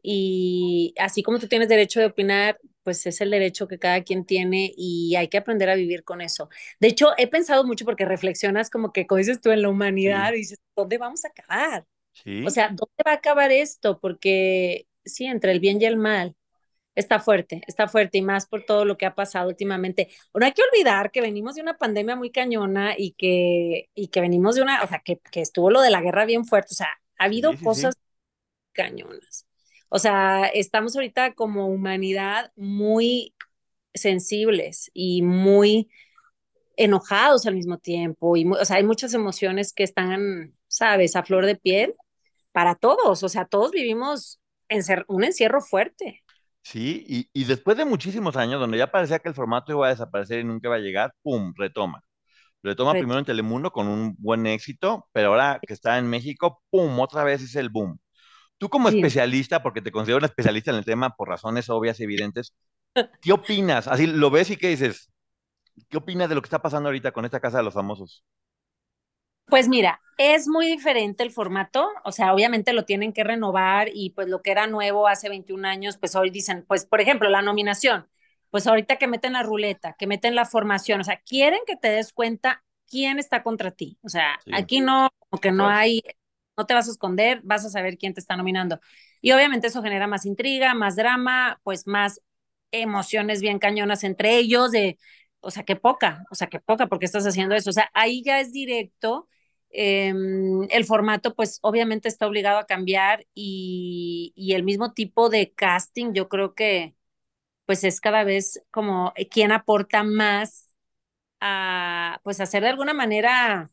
[0.03, 4.25] y así como tú tienes derecho de opinar, pues es el derecho que cada quien
[4.25, 6.49] tiene y hay que aprender a vivir con eso.
[6.81, 10.33] De hecho, he pensado mucho porque reflexionas como que, como dices tú, en la humanidad,
[10.33, 10.35] sí.
[10.35, 11.85] y dices, ¿dónde vamos a acabar?
[12.13, 12.33] Sí.
[12.43, 14.01] O sea, ¿dónde va a acabar esto?
[14.01, 16.37] Porque sí, entre el bien y el mal,
[16.95, 20.09] está fuerte, está fuerte y más por todo lo que ha pasado últimamente.
[20.35, 24.21] No hay que olvidar que venimos de una pandemia muy cañona y que, y que
[24.23, 26.77] venimos de una, o sea, que, que estuvo lo de la guerra bien fuerte, o
[26.77, 27.95] sea, ha habido Sí, cosas
[28.73, 29.46] cañonas.
[29.89, 33.35] O sea, estamos ahorita como humanidad muy
[33.95, 35.91] sensibles y muy
[36.77, 38.37] enojados al mismo tiempo.
[38.37, 41.95] Y, mu- o sea, hay muchas emociones que están, sabes, a flor de piel
[42.53, 43.23] para todos.
[43.23, 46.23] O sea, todos vivimos encer- un encierro fuerte.
[46.63, 49.91] Sí, y, y después de muchísimos años, donde ya parecía que el formato iba a
[49.91, 51.53] desaparecer y nunca iba a llegar, ¡pum!
[51.57, 52.03] Retoma.
[52.63, 56.63] Retoma Ret- primero en Telemundo con un buen éxito, pero ahora que está en México,
[56.71, 56.99] ¡pum!
[57.01, 57.99] Otra vez es el boom.
[58.59, 58.97] Tú como Sí.
[58.97, 62.55] especialista, porque te considero una especialista en el tema por razones obvias y evidentes,
[63.21, 63.89] ¿qué opinas?
[63.89, 65.11] Así lo ves y qué dices,
[65.91, 68.25] ¿qué opinas de lo que está pasando ahorita con esta Casa de los Famosos?
[69.47, 74.11] Pues mira, es muy diferente el formato, o sea, obviamente lo tienen que renovar y
[74.11, 77.43] pues lo que era nuevo hace 21 años, pues hoy dicen, pues por ejemplo, la
[77.43, 78.09] nominación,
[78.51, 81.89] pues ahorita que meten la ruleta, que meten la formación, o sea, quieren que te
[81.91, 84.51] des cuenta quién está contra ti, o sea, Sí.
[84.53, 86.03] aquí no, como que no hay,
[86.57, 88.81] no te vas a esconder, vas a saber quién te está nominando.
[89.21, 92.21] Y obviamente eso genera más intriga, más drama, pues más
[92.73, 94.99] emociones bien cañonas entre ellos, de,
[95.41, 97.71] o sea, qué poca, o sea, qué poca, porque estás haciendo eso?
[97.71, 99.29] O sea, ahí ya es directo
[99.71, 100.13] eh,
[100.71, 106.13] el formato pues obviamente está obligado a cambiar y, y, el mismo tipo de casting
[106.15, 106.95] yo creo que
[107.67, 110.73] pues es cada vez como quien aporta más
[111.41, 113.71] a pues hacer de alguna manera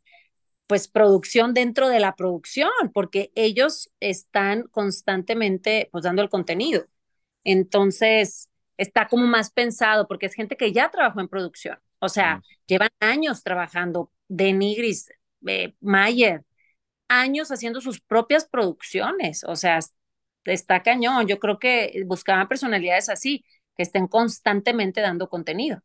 [0.67, 6.85] pues producción dentro de la producción porque ellos están constantemente pues dando el contenido
[7.43, 12.41] entonces está como más pensado porque es gente que ya trabajó en producción o sea
[12.41, 12.57] Sí.
[12.67, 15.09] llevan años trabajando de Nigris
[15.47, 16.43] eh, Mayer,
[17.07, 19.79] años haciendo sus propias producciones, o sea,
[20.45, 21.27] está cañón.
[21.27, 23.45] Yo creo que buscaban personalidades así,
[23.77, 25.81] que estén constantemente dando contenido.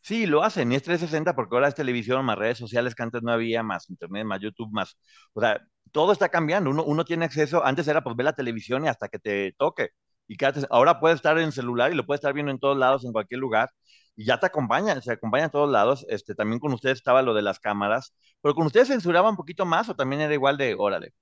[0.00, 3.22] Sí, lo hacen, y es 360 porque ahora es televisión, más redes sociales que antes
[3.22, 4.98] no había, más internet, más YouTube, más,
[5.32, 5.60] o sea,
[5.92, 9.08] todo está cambiando, uno, uno tiene acceso, antes era pues ver la televisión y hasta
[9.08, 9.90] que te toque,
[10.28, 10.36] y
[10.70, 13.40] ahora puedes estar en celular y lo puedes estar viendo en todos lados, en cualquier
[13.40, 13.70] lugar,
[14.16, 17.34] y ya te acompaña, se acompaña a todos lados, este, también con ustedes estaba lo
[17.34, 20.74] de las cámaras, pero con ustedes censuraba un poquito más o también era igual de,
[20.78, 21.12] órale,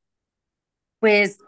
[0.99, 1.39] Pues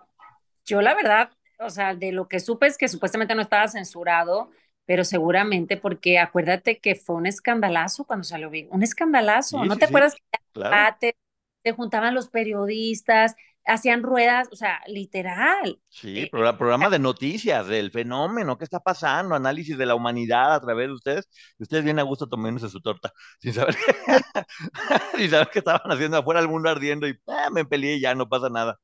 [0.65, 4.51] yo la verdad, o sea, de lo que supe es que supuestamente no estaba censurado,
[4.87, 9.77] pero seguramente porque acuérdate que fue un escandalazo cuando salió Big, un escandalazo, sí, ¿no
[9.77, 11.17] sí, te sí, acuerdas que claro, te,
[11.63, 15.81] te juntaban los periodistas, hacían ruedas, o sea, literal.
[15.89, 20.55] sí, Eh, progra- programa de noticias, del fenómeno, qué está pasando, análisis de la humanidad
[20.55, 23.77] a través de ustedes, y ustedes bien a gusto tomándose su torta, sin saber
[25.17, 28.15] sin saber qué estaban haciendo afuera el mundo ardiendo y ah, me peleé y ya
[28.15, 28.79] no pasa nada.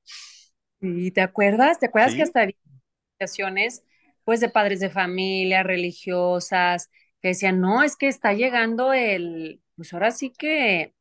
[0.81, 1.79] ¿Y te acuerdas?
[1.81, 2.25] ¿Te acuerdas que ¿Sí?
[2.25, 2.55] hasta había
[4.29, 6.91] pues, de padres de familia, religiosas,
[7.23, 10.93] que decían, no, es que está llegando el, pues ahora sí que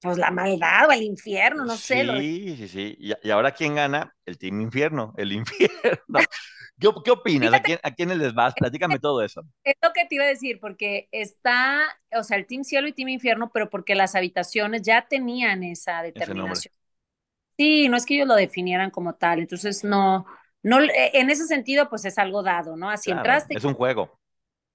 [0.00, 2.02] pues la maldad o el infierno, no sé.
[2.02, 2.18] Lo...
[2.18, 2.96] Sí, sí, sí.
[2.98, 4.16] Y, y ahora quién gana?
[4.26, 6.18] El Team Infierno, el infierno.
[6.80, 7.54] ¿Qué, qué opinas?
[7.54, 8.52] ¿A, quién, ¿A quiénes les vas?
[8.54, 9.44] Platícame todo eso.
[9.62, 12.92] Es lo que te iba a decir, porque está, o sea, el Team Cielo y
[12.92, 16.74] Team Infierno, pero porque las habitaciones ya tenían esa determinación.
[17.56, 20.26] Sí, no es que ellos lo definieran como tal, entonces no,
[20.62, 22.90] no, en ese sentido, pues es algo dado, ¿no?
[22.90, 23.54] Así Claro, entraste.
[23.56, 24.18] es un juego.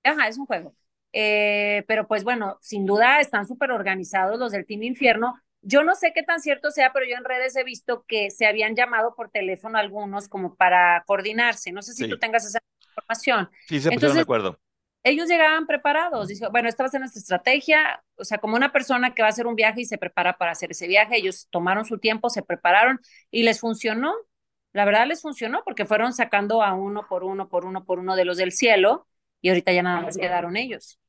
[0.03, 0.75] Ajá, es un juego.
[1.13, 5.39] Eh, pero pues bueno, sin duda están súper organizados los del Team Infierno.
[5.61, 8.45] Yo no sé qué tan cierto sea, pero yo en redes he visto que se
[8.45, 11.71] habían llamado por teléfono algunos como para coordinarse.
[11.71, 12.09] No sé si Sí.
[12.09, 13.49] tú tengas esa información.
[13.67, 14.59] Sí, se pusieron de acuerdo.
[15.03, 16.27] ellos llegaban preparados.
[16.27, 18.03] Dice, bueno, esta va a ser nuestra estrategia.
[18.15, 20.51] O sea, como una persona que va a hacer un viaje y se prepara para
[20.51, 22.99] hacer ese viaje, ellos tomaron su tiempo, se prepararon
[23.31, 24.13] y les funcionó.
[24.75, 28.15] La verdad les funcionó porque fueron sacando a uno por uno, por uno, por uno
[28.15, 29.07] de los del cielo
[29.41, 30.99] y ahorita ya nada más quedaron ellos.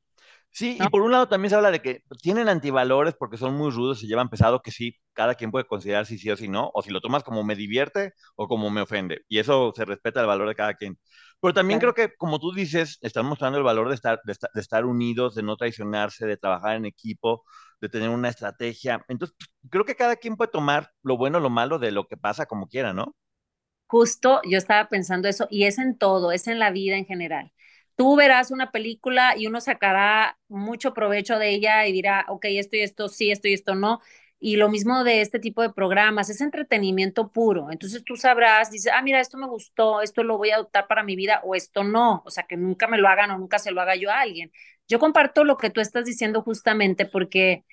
[0.51, 0.87] Sí, ¿no?
[0.87, 4.01] y por un lado también se habla de que tienen antivalores porque son muy rudos,
[4.01, 6.83] se llevan pesado, que sí, cada quien puede considerar si sí o si no, o
[6.83, 9.23] si lo tomas como me divierte o como me ofende.
[9.29, 10.99] Y eso se respeta el valor de cada quien.
[11.41, 11.81] Pero también Claro.
[11.81, 14.87] creo que, como tú dices, están mostrando el valor de estar, de estar, de estar
[14.87, 17.45] unidos, de no traicionarse, de trabajar en equipo,
[17.83, 19.05] de tener una estrategia.
[19.09, 19.37] Entonces,
[19.71, 22.47] creo que cada quien puede tomar lo bueno o lo malo de lo que pasa
[22.47, 23.15] como quiera, ¿no?
[23.87, 27.53] Justo yo estaba pensando eso y es en todo, es en la vida en general.
[27.95, 32.77] Tú verás una película y uno sacará mucho provecho de ella y dirá, ok, esto
[32.77, 34.01] y esto sí, esto y esto no.
[34.39, 37.71] Y lo mismo de este tipo de programas, es entretenimiento puro.
[37.71, 41.03] Entonces tú sabrás, dices, ah, mira, esto me gustó, esto lo voy a adoptar para
[41.05, 42.23] mi vida o esto no.
[42.27, 44.53] O sea, que nunca me lo hagan o nunca se lo haga yo a alguien.
[44.89, 47.65] Yo comparto lo que tú estás diciendo justamente porque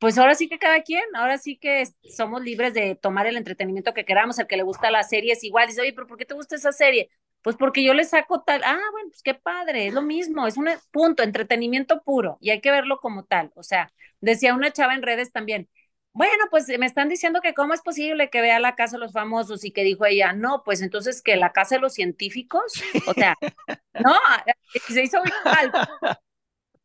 [0.00, 1.84] pues ahora sí que cada quien, ahora sí que
[2.16, 5.44] somos libres de tomar el entretenimiento que queramos, el que le gusta la serie es
[5.44, 7.10] igual, dice, oye, pero ¿por qué te gusta esa serie?
[7.42, 10.56] Pues porque yo le saco tal, ah, bueno, pues qué padre, es lo mismo, es
[10.56, 13.52] un punto, entretenimiento puro, y hay que verlo como tal.
[13.54, 15.68] O sea, decía una chava en redes también,
[16.14, 19.12] bueno, pues me están diciendo que cómo es posible que vea la casa de los
[19.12, 23.12] famosos y que dijo ella, no, pues entonces que la casa de los científicos, o
[23.12, 23.36] sea,
[24.02, 24.14] no,
[24.88, 25.72] se hizo igual,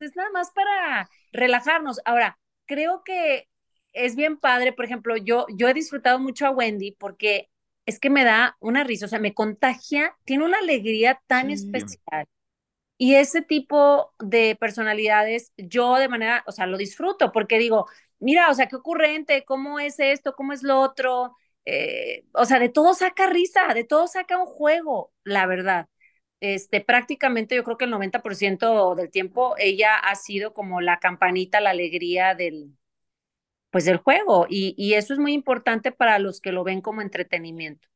[0.01, 2.01] es nada más para relajarnos.
[2.05, 3.49] Ahora, creo que
[3.93, 7.49] es bien padre, por ejemplo, yo, yo he disfrutado mucho a Wendy porque
[7.85, 11.51] es que me da una risa, o sea, me contagia, tiene una alegría tan Sí.
[11.51, 12.25] especial.
[12.97, 17.87] Y ese tipo de personalidades, yo de manera, o sea, lo disfruto porque digo,
[18.19, 21.35] mira, o sea, qué ocurrente, cómo es esto, cómo es lo otro.
[21.65, 25.87] Eh, o sea, de todo saca risa, de todo saca un juego, la verdad.
[26.53, 31.59] Este, prácticamente yo creo que el 90% del tiempo ella ha sido como la campanita,
[31.59, 32.77] la alegría del,
[33.71, 34.45] pues del juego.
[34.47, 37.87] Y, y eso es muy importante para los que lo ven como entretenimiento.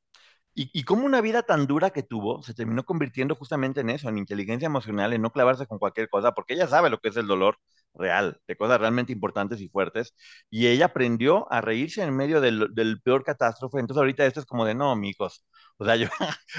[0.55, 4.09] Y, y cómo una vida tan dura que tuvo se terminó convirtiendo justamente en eso,
[4.09, 7.17] en inteligencia emocional, en no clavarse con cualquier cosa, porque ella sabe lo que es
[7.17, 7.59] el dolor
[7.93, 10.13] real, de cosas realmente importantes y fuertes,
[10.49, 13.79] y ella aprendió a reírse en medio del, del peor catástrofe.
[13.79, 15.45] Entonces ahorita esto es como de, no, amigos,
[15.77, 16.07] o sea, yo,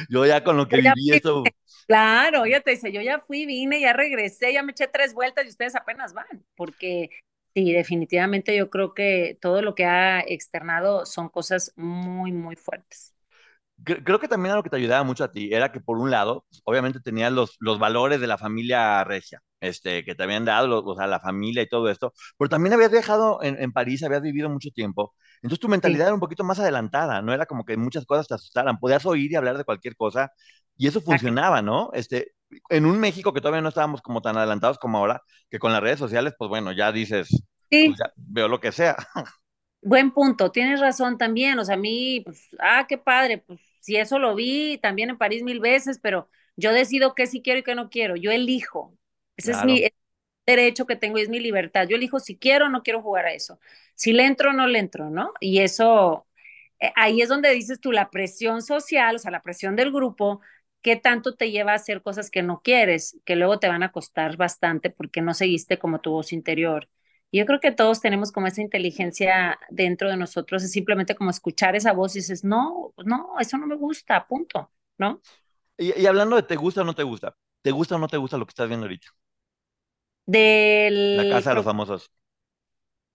[0.09, 1.55] yo ya con lo que ya viví fui- esto,
[1.87, 5.45] Claro, ella te dice, yo ya fui, vine, ya regresé, ya me eché tres vueltas
[5.47, 7.11] y ustedes apenas van, porque
[7.55, 13.15] sí, definitivamente yo creo que todo lo que ha externado son cosas muy, muy fuertes.
[13.85, 16.11] Cre- creo que también algo que te ayudaba mucho a ti era que por un
[16.11, 20.67] lado, obviamente tenías los, los valores de la familia regia, este, que te habían dado,
[20.69, 24.03] los- o sea, la familia y todo esto, pero también habías viajado en, en París,
[24.03, 27.65] habías vivido mucho tiempo, entonces tu mentalidad era un poquito más adelantada, no era como
[27.65, 30.33] que muchas cosas te asustaran, podías oír y hablar de cualquier cosa
[30.77, 31.91] y eso funcionaba, ¿no?
[31.93, 32.33] Este,
[32.69, 35.83] en un México que todavía no estábamos como tan adelantados como ahora, que con las
[35.83, 37.29] redes sociales, pues bueno, ya dices,
[37.71, 38.97] Sí, pues ya veo lo que sea.
[39.83, 43.97] buen punto, tienes razón también, o sea, a mí, pues, ah, qué padre, pues si
[43.97, 47.63] eso lo vi también en París mil veces, pero yo decido qué sí quiero y
[47.65, 48.97] qué no quiero, yo elijo,
[49.37, 49.85] ese es mi Claro.
[49.85, 49.93] es
[50.47, 53.03] el derecho que tengo y es mi libertad, yo elijo si quiero o no quiero
[53.03, 53.61] jugar a eso,
[53.95, 55.33] si le entro o no le entro, ¿no?
[55.41, 56.27] Y eso,
[56.81, 60.41] eh, ahí es donde dices tú la presión social, o sea, la presión del grupo,
[60.83, 63.93] qué tanto te lleva a hacer cosas que no quieres, que luego te van a
[63.93, 66.89] costar bastante porque no seguiste como tu voz interior.
[67.33, 71.77] Yo creo que todos tenemos como esa inteligencia dentro de nosotros, es simplemente como escuchar
[71.77, 75.23] esa voz y dices, no, no, eso no me gusta, punto, ¿no?
[75.79, 78.17] Y, y hablando de te gusta o no te gusta, ¿te gusta o no te
[78.19, 79.09] gusta lo que estás viendo ahorita?
[81.13, 82.11] La Del, casa de los famosos.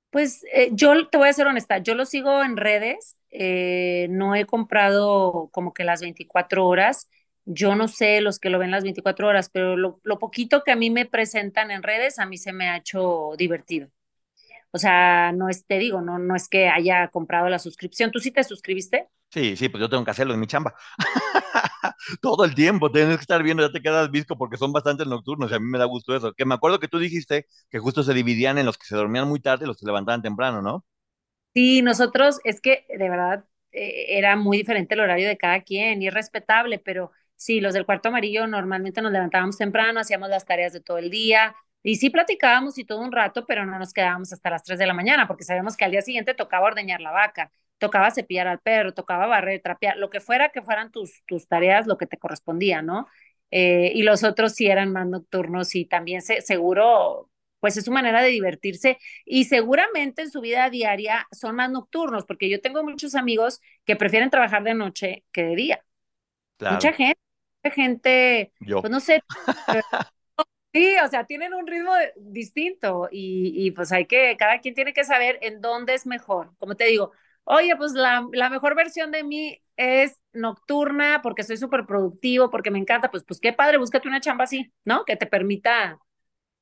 [0.10, 4.36] pues eh, yo te voy a ser honesta, yo lo sigo en redes, eh, no
[4.36, 7.10] he comprado como que las 24 horas,
[7.46, 10.72] yo no sé los que lo ven las 24 horas, pero lo, lo poquito que
[10.72, 13.90] a mí me presentan en redes, a mí se me ha hecho divertido.
[14.76, 18.12] O sea, no es, te digo, no, no es que haya comprado la suscripción.
[18.12, 19.08] ¿Tú sí te suscribiste?
[19.32, 20.74] Sí, sí, pues yo tengo que hacerlo en mi chamba.
[22.22, 25.52] Todo el tiempo tienes que estar viendo, ya te quedas visco porque son bastante nocturnos
[25.52, 26.34] y a mí me da gusto eso.
[26.34, 29.28] Que me acuerdo que tú dijiste que justo se dividían en los que se dormían
[29.28, 30.86] muy tarde y los que se levantaban temprano, ¿no?
[31.54, 36.02] Sí, nosotros es que de verdad eh, era muy diferente el horario de cada quien
[36.02, 40.46] y es respetable, pero sí, los del cuarto amarillo normalmente nos levantábamos temprano, hacíamos las
[40.46, 41.56] tareas de todo el día
[41.86, 44.88] y sí platicábamos y todo un rato, pero no nos quedábamos hasta las 3 de
[44.88, 48.60] la mañana porque sabíamos que al día siguiente tocaba ordeñar la vaca, tocaba cepillar al
[48.60, 52.18] perro, tocaba barrer, trapear, lo que fuera que fueran tus, tus tareas, lo que te
[52.18, 53.08] correspondía, ¿no?
[53.52, 57.30] Eh, y los otros sí eran más nocturnos y también se, seguro
[57.60, 62.26] pues es su manera de divertirse y seguramente en su vida diaria son más nocturnos,
[62.26, 65.86] porque yo tengo muchos amigos que prefieren trabajar de noche que de día.
[66.58, 66.76] Claro.
[66.78, 67.20] Mucha gente,
[67.64, 68.82] mucha gente, Yo.
[68.82, 69.22] pues no sé,
[69.68, 69.84] pero-
[70.76, 74.94] sí, o sea, tienen un ritmo distinto y, y, pues hay que, cada quien tiene
[74.94, 76.52] que saber en dónde es mejor.
[76.58, 77.14] Como te digo,
[77.46, 82.72] oye, pues la, la mejor versión de mí es nocturna porque soy súper productivo, porque
[82.72, 85.06] me encanta, pues, pues qué padre, búscate una chamba así, ¿no?
[85.06, 85.98] Que te permita,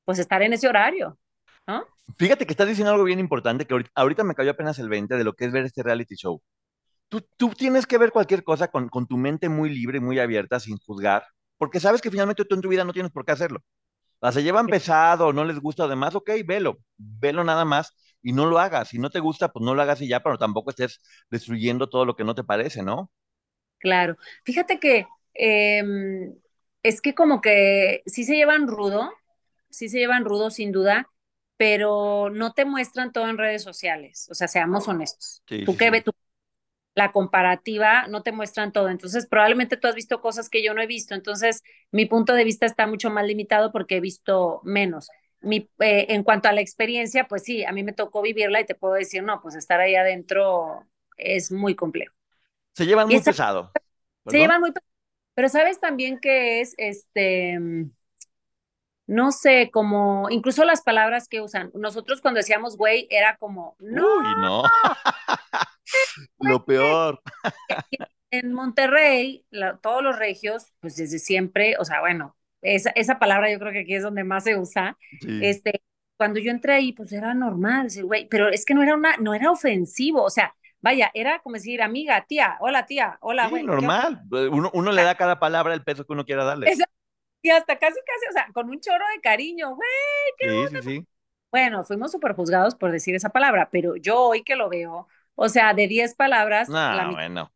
[0.05, 1.17] pues, estar en ese horario,
[1.65, 1.83] ¿no?
[2.17, 5.15] Fíjate que estás diciendo algo bien importante, que ahorita, ahorita me cayó apenas el 20
[5.15, 6.39] de lo que es ver este reality show.
[7.09, 10.59] Tú, tú tienes que ver cualquier cosa con, con tu mente muy libre, muy abierta,
[10.59, 11.25] sin juzgar,
[11.57, 13.63] porque sabes que finalmente tú en tu vida no tienes por qué hacerlo.
[14.27, 18.45] O se llevan pesado, no les gusta además, ok, velo, velo nada más y no
[18.45, 18.89] lo hagas.
[18.89, 22.05] Si no te gusta, pues no lo hagas y ya, pero tampoco estés destruyendo todo
[22.05, 23.11] lo que no te parece, ¿no?
[23.79, 24.17] Claro.
[24.45, 26.35] Fíjate que em,
[26.83, 29.11] es que como que sí se llevan rudo,
[29.69, 31.09] sí se llevan rudo sin duda,
[31.57, 34.27] pero no te muestran todo en redes sociales.
[34.31, 35.43] O sea, seamos honestos.
[35.47, 36.11] Sí, Tú sí, ve tú,
[36.95, 38.89] la comparativa, no te muestran todo.
[38.89, 41.15] Entonces, probablemente tú has visto cosas que yo no he visto.
[41.15, 45.09] Entonces, mi punto de vista está mucho más limitado porque he visto menos.
[45.41, 48.65] Mi, eh, en cuanto a la experiencia, pues sí, a mí me tocó vivirla y
[48.65, 50.85] te puedo decir, no, pues estar ahí adentro
[51.17, 52.13] es muy complejo.
[52.75, 53.75] Se llevan Y muy esa- pesado.
[54.27, 54.71] Se llevan muy...
[54.71, 54.81] pe-
[55.35, 57.91] Pero sabes también que es, este, mm,
[59.07, 61.71] no sé, como incluso las palabras que usan.
[61.73, 64.63] Nosotros cuando decíamos güey era como, no, Uy, no.
[66.39, 67.21] Lo peor.
[68.31, 73.51] en Monterrey, la- todos los regios, pues desde siempre, o sea, bueno, esa, esa palabra
[73.51, 74.97] yo creo que aquí es donde más se usa.
[75.21, 75.39] Sí.
[75.43, 75.83] Este,
[76.17, 79.17] cuando yo entré ahí, pues era normal decir güey, pero es que no era una,
[79.17, 83.63] no era ofensivo, o sea, vaya, era como decir amiga, tía, hola tía, hola, güey.
[83.63, 84.21] ¿qué normal.
[84.51, 86.69] Uno, uno le da cada palabra el peso que uno quiera darle.
[86.69, 86.85] Esa-
[87.43, 89.89] Y hasta casi, casi, o sea, con un chorro de cariño, güey.
[90.39, 91.07] Sí, sí, sí.
[91.51, 95.49] Bueno, fuimos súper juzgados por decir esa palabra, pero yo hoy que lo veo, o
[95.49, 97.53] sea, de 10 palabras, la No, bueno.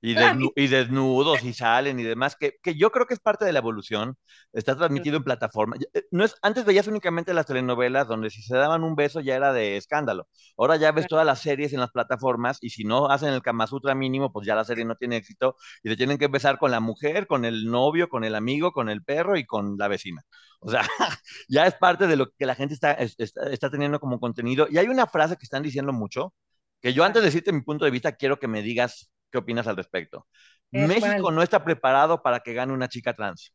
[0.00, 3.20] Y, La desnu- y desnudos y salen y demás, que, que yo creo que es
[3.20, 4.16] parte de la evolución.
[4.52, 5.80] Está transmitido en plataformas.
[5.92, 9.34] Eh, No es, antes veías únicamente las telenovelas donde si se daban un beso ya
[9.34, 10.28] era de escándalo.
[10.56, 13.66] Ahora ya ves todas las series en las plataformas y si no hacen el Kama
[13.66, 16.70] Sutra mínimo, pues ya la serie no tiene éxito y se tienen que besar con
[16.70, 20.22] la mujer, con el novio, con el amigo, con el perro y con la vecina.
[20.60, 20.82] O sea,
[21.48, 24.66] ya es parte de lo que la gente está, es- está, está teniendo como contenido.
[24.70, 26.34] Y hay una frase que están diciendo mucho,
[26.80, 29.66] que yo antes de decirte mi punto de vista, quiero que me digas qué opinas
[29.66, 30.26] al respecto.
[30.70, 33.54] México no está preparado para que gane una chica trans.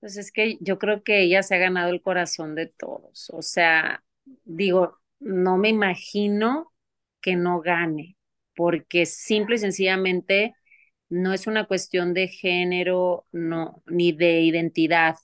[0.00, 3.30] Pues es que yo creo que ella se ha ganado el corazón de todos.
[3.30, 4.04] O sea,
[4.44, 6.72] digo, no me imagino
[7.20, 8.16] que no gane,
[8.54, 10.54] porque simple y sencillamente
[11.08, 15.16] no es una cuestión de género, no, ni de identidad.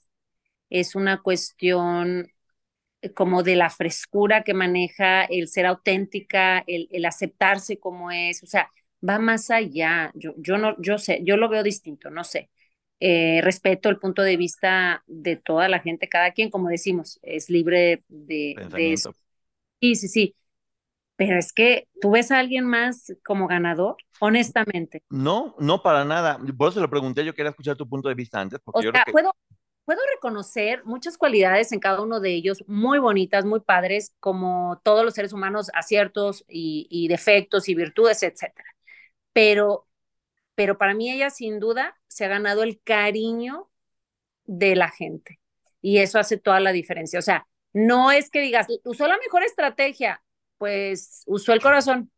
[0.70, 2.32] Es una cuestión
[3.14, 8.46] como de la frescura que maneja, el ser auténtica, el, el aceptarse como es, o
[8.46, 8.70] sea,
[9.06, 10.10] va más allá.
[10.14, 12.50] Yo, yo no, yo sé, yo lo veo distinto, no sé.
[13.00, 17.48] Eh, respeto el punto de vista de toda la gente, cada quien, como decimos, es
[17.48, 19.16] libre de, de eso.
[19.80, 20.36] Sí, sí, sí.
[21.16, 25.02] Pero es que tú ves a alguien más como ganador, honestamente.
[25.10, 26.38] No, no para nada.
[26.56, 28.92] Por eso lo pregunté, yo quería escuchar tu punto de vista antes, porque O yo
[28.92, 29.32] sea, creo que puedo,
[29.90, 35.04] puedo reconocer muchas cualidades en cada uno de ellos, muy bonitas, muy padres, como todos
[35.04, 38.68] los seres humanos, aciertos y, y defectos y virtudes, etcétera.
[39.32, 39.88] Pero,
[40.54, 43.68] pero para mí ella sin duda se ha ganado el cariño
[44.44, 45.40] de la gente
[45.82, 47.18] y eso hace toda la diferencia.
[47.18, 50.22] O sea, no es que digas, usó la mejor estrategia,
[50.58, 52.12] pues usó el corazón.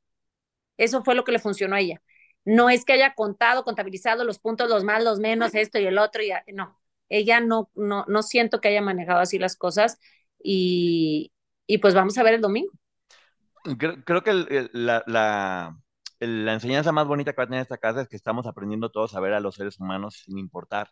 [0.77, 2.03] Eso fue lo que le funcionó a ella.
[2.45, 5.97] No es que haya contado, contabilizado los puntos, los más, los menos, esto y el
[5.97, 6.82] otro, y no.
[7.13, 9.99] Ella no, no, no siento que haya manejado así las cosas
[10.43, 11.33] y,
[11.67, 12.73] y pues vamos a ver el domingo.
[13.79, 15.77] creo, creo que el- el- la, la-
[16.21, 18.91] el- la enseñanza más bonita que va a tener esta casa es que estamos aprendiendo
[18.91, 20.91] todos a ver a los seres humanos sin importar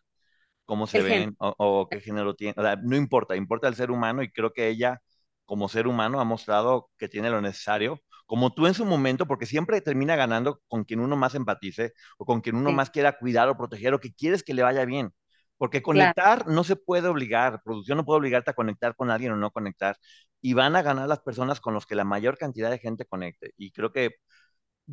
[0.66, 2.57] cómo se ven o, o qué género tienen.
[2.59, 5.01] O sea, no importa, importa el ser humano y creo que ella,
[5.47, 9.47] como ser humano, ha mostrado que tiene lo necesario, como tú en su momento, porque
[9.47, 12.73] siempre termina ganando con quien uno más empatice o con quien uno Sí.
[12.73, 15.12] más quiera cuidar o proteger o que quieres que le vaya bien.
[15.61, 16.14] Porque Claro.
[16.14, 19.50] conectar no se puede obligar, producción no puede obligarte a conectar con alguien o no
[19.50, 19.98] conectar,
[20.40, 23.52] y van a ganar las personas con los que la mayor cantidad de gente conecte.
[23.58, 24.16] Y creo que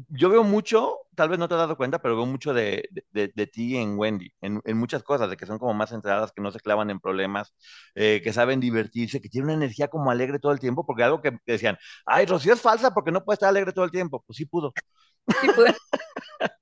[0.10, 3.32] yo veo mucho, tal vez no te has dado cuenta, pero veo mucho de, de,
[3.34, 6.42] de ti en Wendy, en, en, muchas cosas, de que son como más centradas, que
[6.42, 7.54] no se clavan en problemas,
[7.96, 11.22] eh, que saben divertirse, que tienen una energía como alegre todo el tiempo, porque algo
[11.22, 14.24] que, que decían, ay, Rocío es falsa porque no puede estar alegre todo el tiempo.
[14.28, 14.74] Pues sí pudo.
[15.42, 15.68] Sí pudo.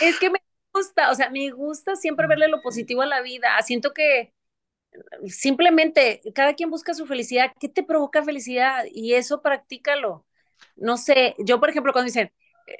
[0.00, 0.38] es que me
[0.82, 3.56] gusta, o sea, me gusta siempre verle lo positivo a la vida.
[3.62, 4.32] Siento que
[5.26, 7.52] simplemente cada quien busca su felicidad.
[7.58, 8.84] ¿Qué te provoca felicidad?
[8.92, 10.26] Y eso practícalo.
[10.76, 12.32] No sé, yo por ejemplo cuando dicen,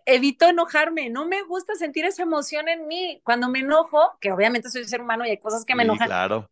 [0.06, 3.20] evito enojarme, no me gusta sentir esa emoción en mí.
[3.24, 6.08] Cuando me enojo, que obviamente soy un ser humano y hay cosas que me enojan.
[6.08, 6.50] Claro.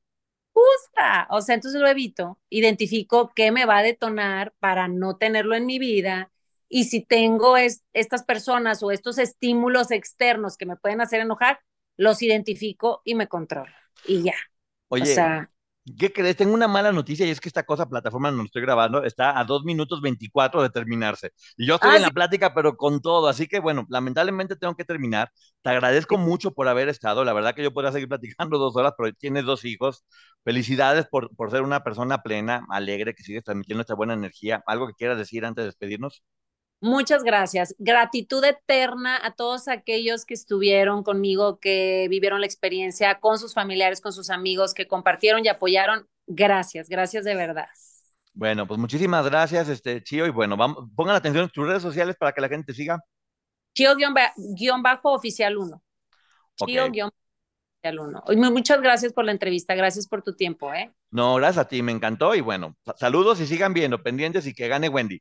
[0.53, 5.55] Gusta, o sea, entonces lo evito, identifico qué me va a detonar para no tenerlo
[5.55, 6.31] en mi vida
[6.71, 11.59] y si tengo es, estas personas o estos estímulos externos que me pueden hacer enojar,
[11.99, 13.73] los identifico y me controlo
[14.07, 14.35] y ya.
[14.89, 15.51] Oye, o sea,
[15.99, 16.37] ¿Qué crees?
[16.37, 19.45] Tengo una mala noticia y es que esta cosa, plataforma donde estoy grabando, está a
[19.45, 21.33] 2 minutos 24 de terminarse.
[21.57, 23.29] Y yo estoy ah, en la plática, pero con todo.
[23.29, 25.31] Así que bueno, lamentablemente tengo que terminar.
[25.63, 27.25] Te agradezco mucho por haber estado.
[27.25, 30.05] La verdad que yo podría seguir platicando dos horas, pero tienes dos hijos.
[30.45, 34.63] Felicidades por, por ser una persona plena, alegre, que sigues transmitiendo esta buena energía.
[34.67, 36.23] ¿Algo que quieras decir antes de despedirnos?
[36.83, 37.75] Muchas gracias.
[37.79, 44.01] Gratitud eterna a todos aquellos que estuvieron conmigo, que vivieron la experiencia con sus familiares,
[44.01, 46.09] con sus amigos, que compartieron y apoyaron.
[46.27, 47.69] Gracias, gracias de verdad.
[48.33, 50.27] Bueno, pues muchísimas gracias, este Chío.
[50.27, 52.99] Y bueno, vamos, pongan atención en tus redes sociales para que la gente siga.
[53.75, 55.83] Chío-oficial 1.
[56.57, 57.13] Chío-oficial
[57.85, 58.51] 1.
[58.51, 60.91] Muchas gracias por la entrevista, gracias por tu tiempo, ¿eh?
[61.11, 62.35] No, gracias a ti, me encantó.
[62.35, 65.21] Y bueno, saludos y sigan viendo, pendientes y que gane Wendy.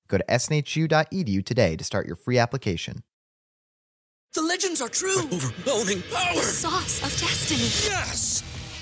[0.11, 3.03] Go to snhu.edu today to start your free application.
[4.33, 5.19] The legends are true.
[5.19, 6.35] Overwhelming power!
[6.35, 7.61] The sauce of destiny.
[7.89, 8.43] Yes!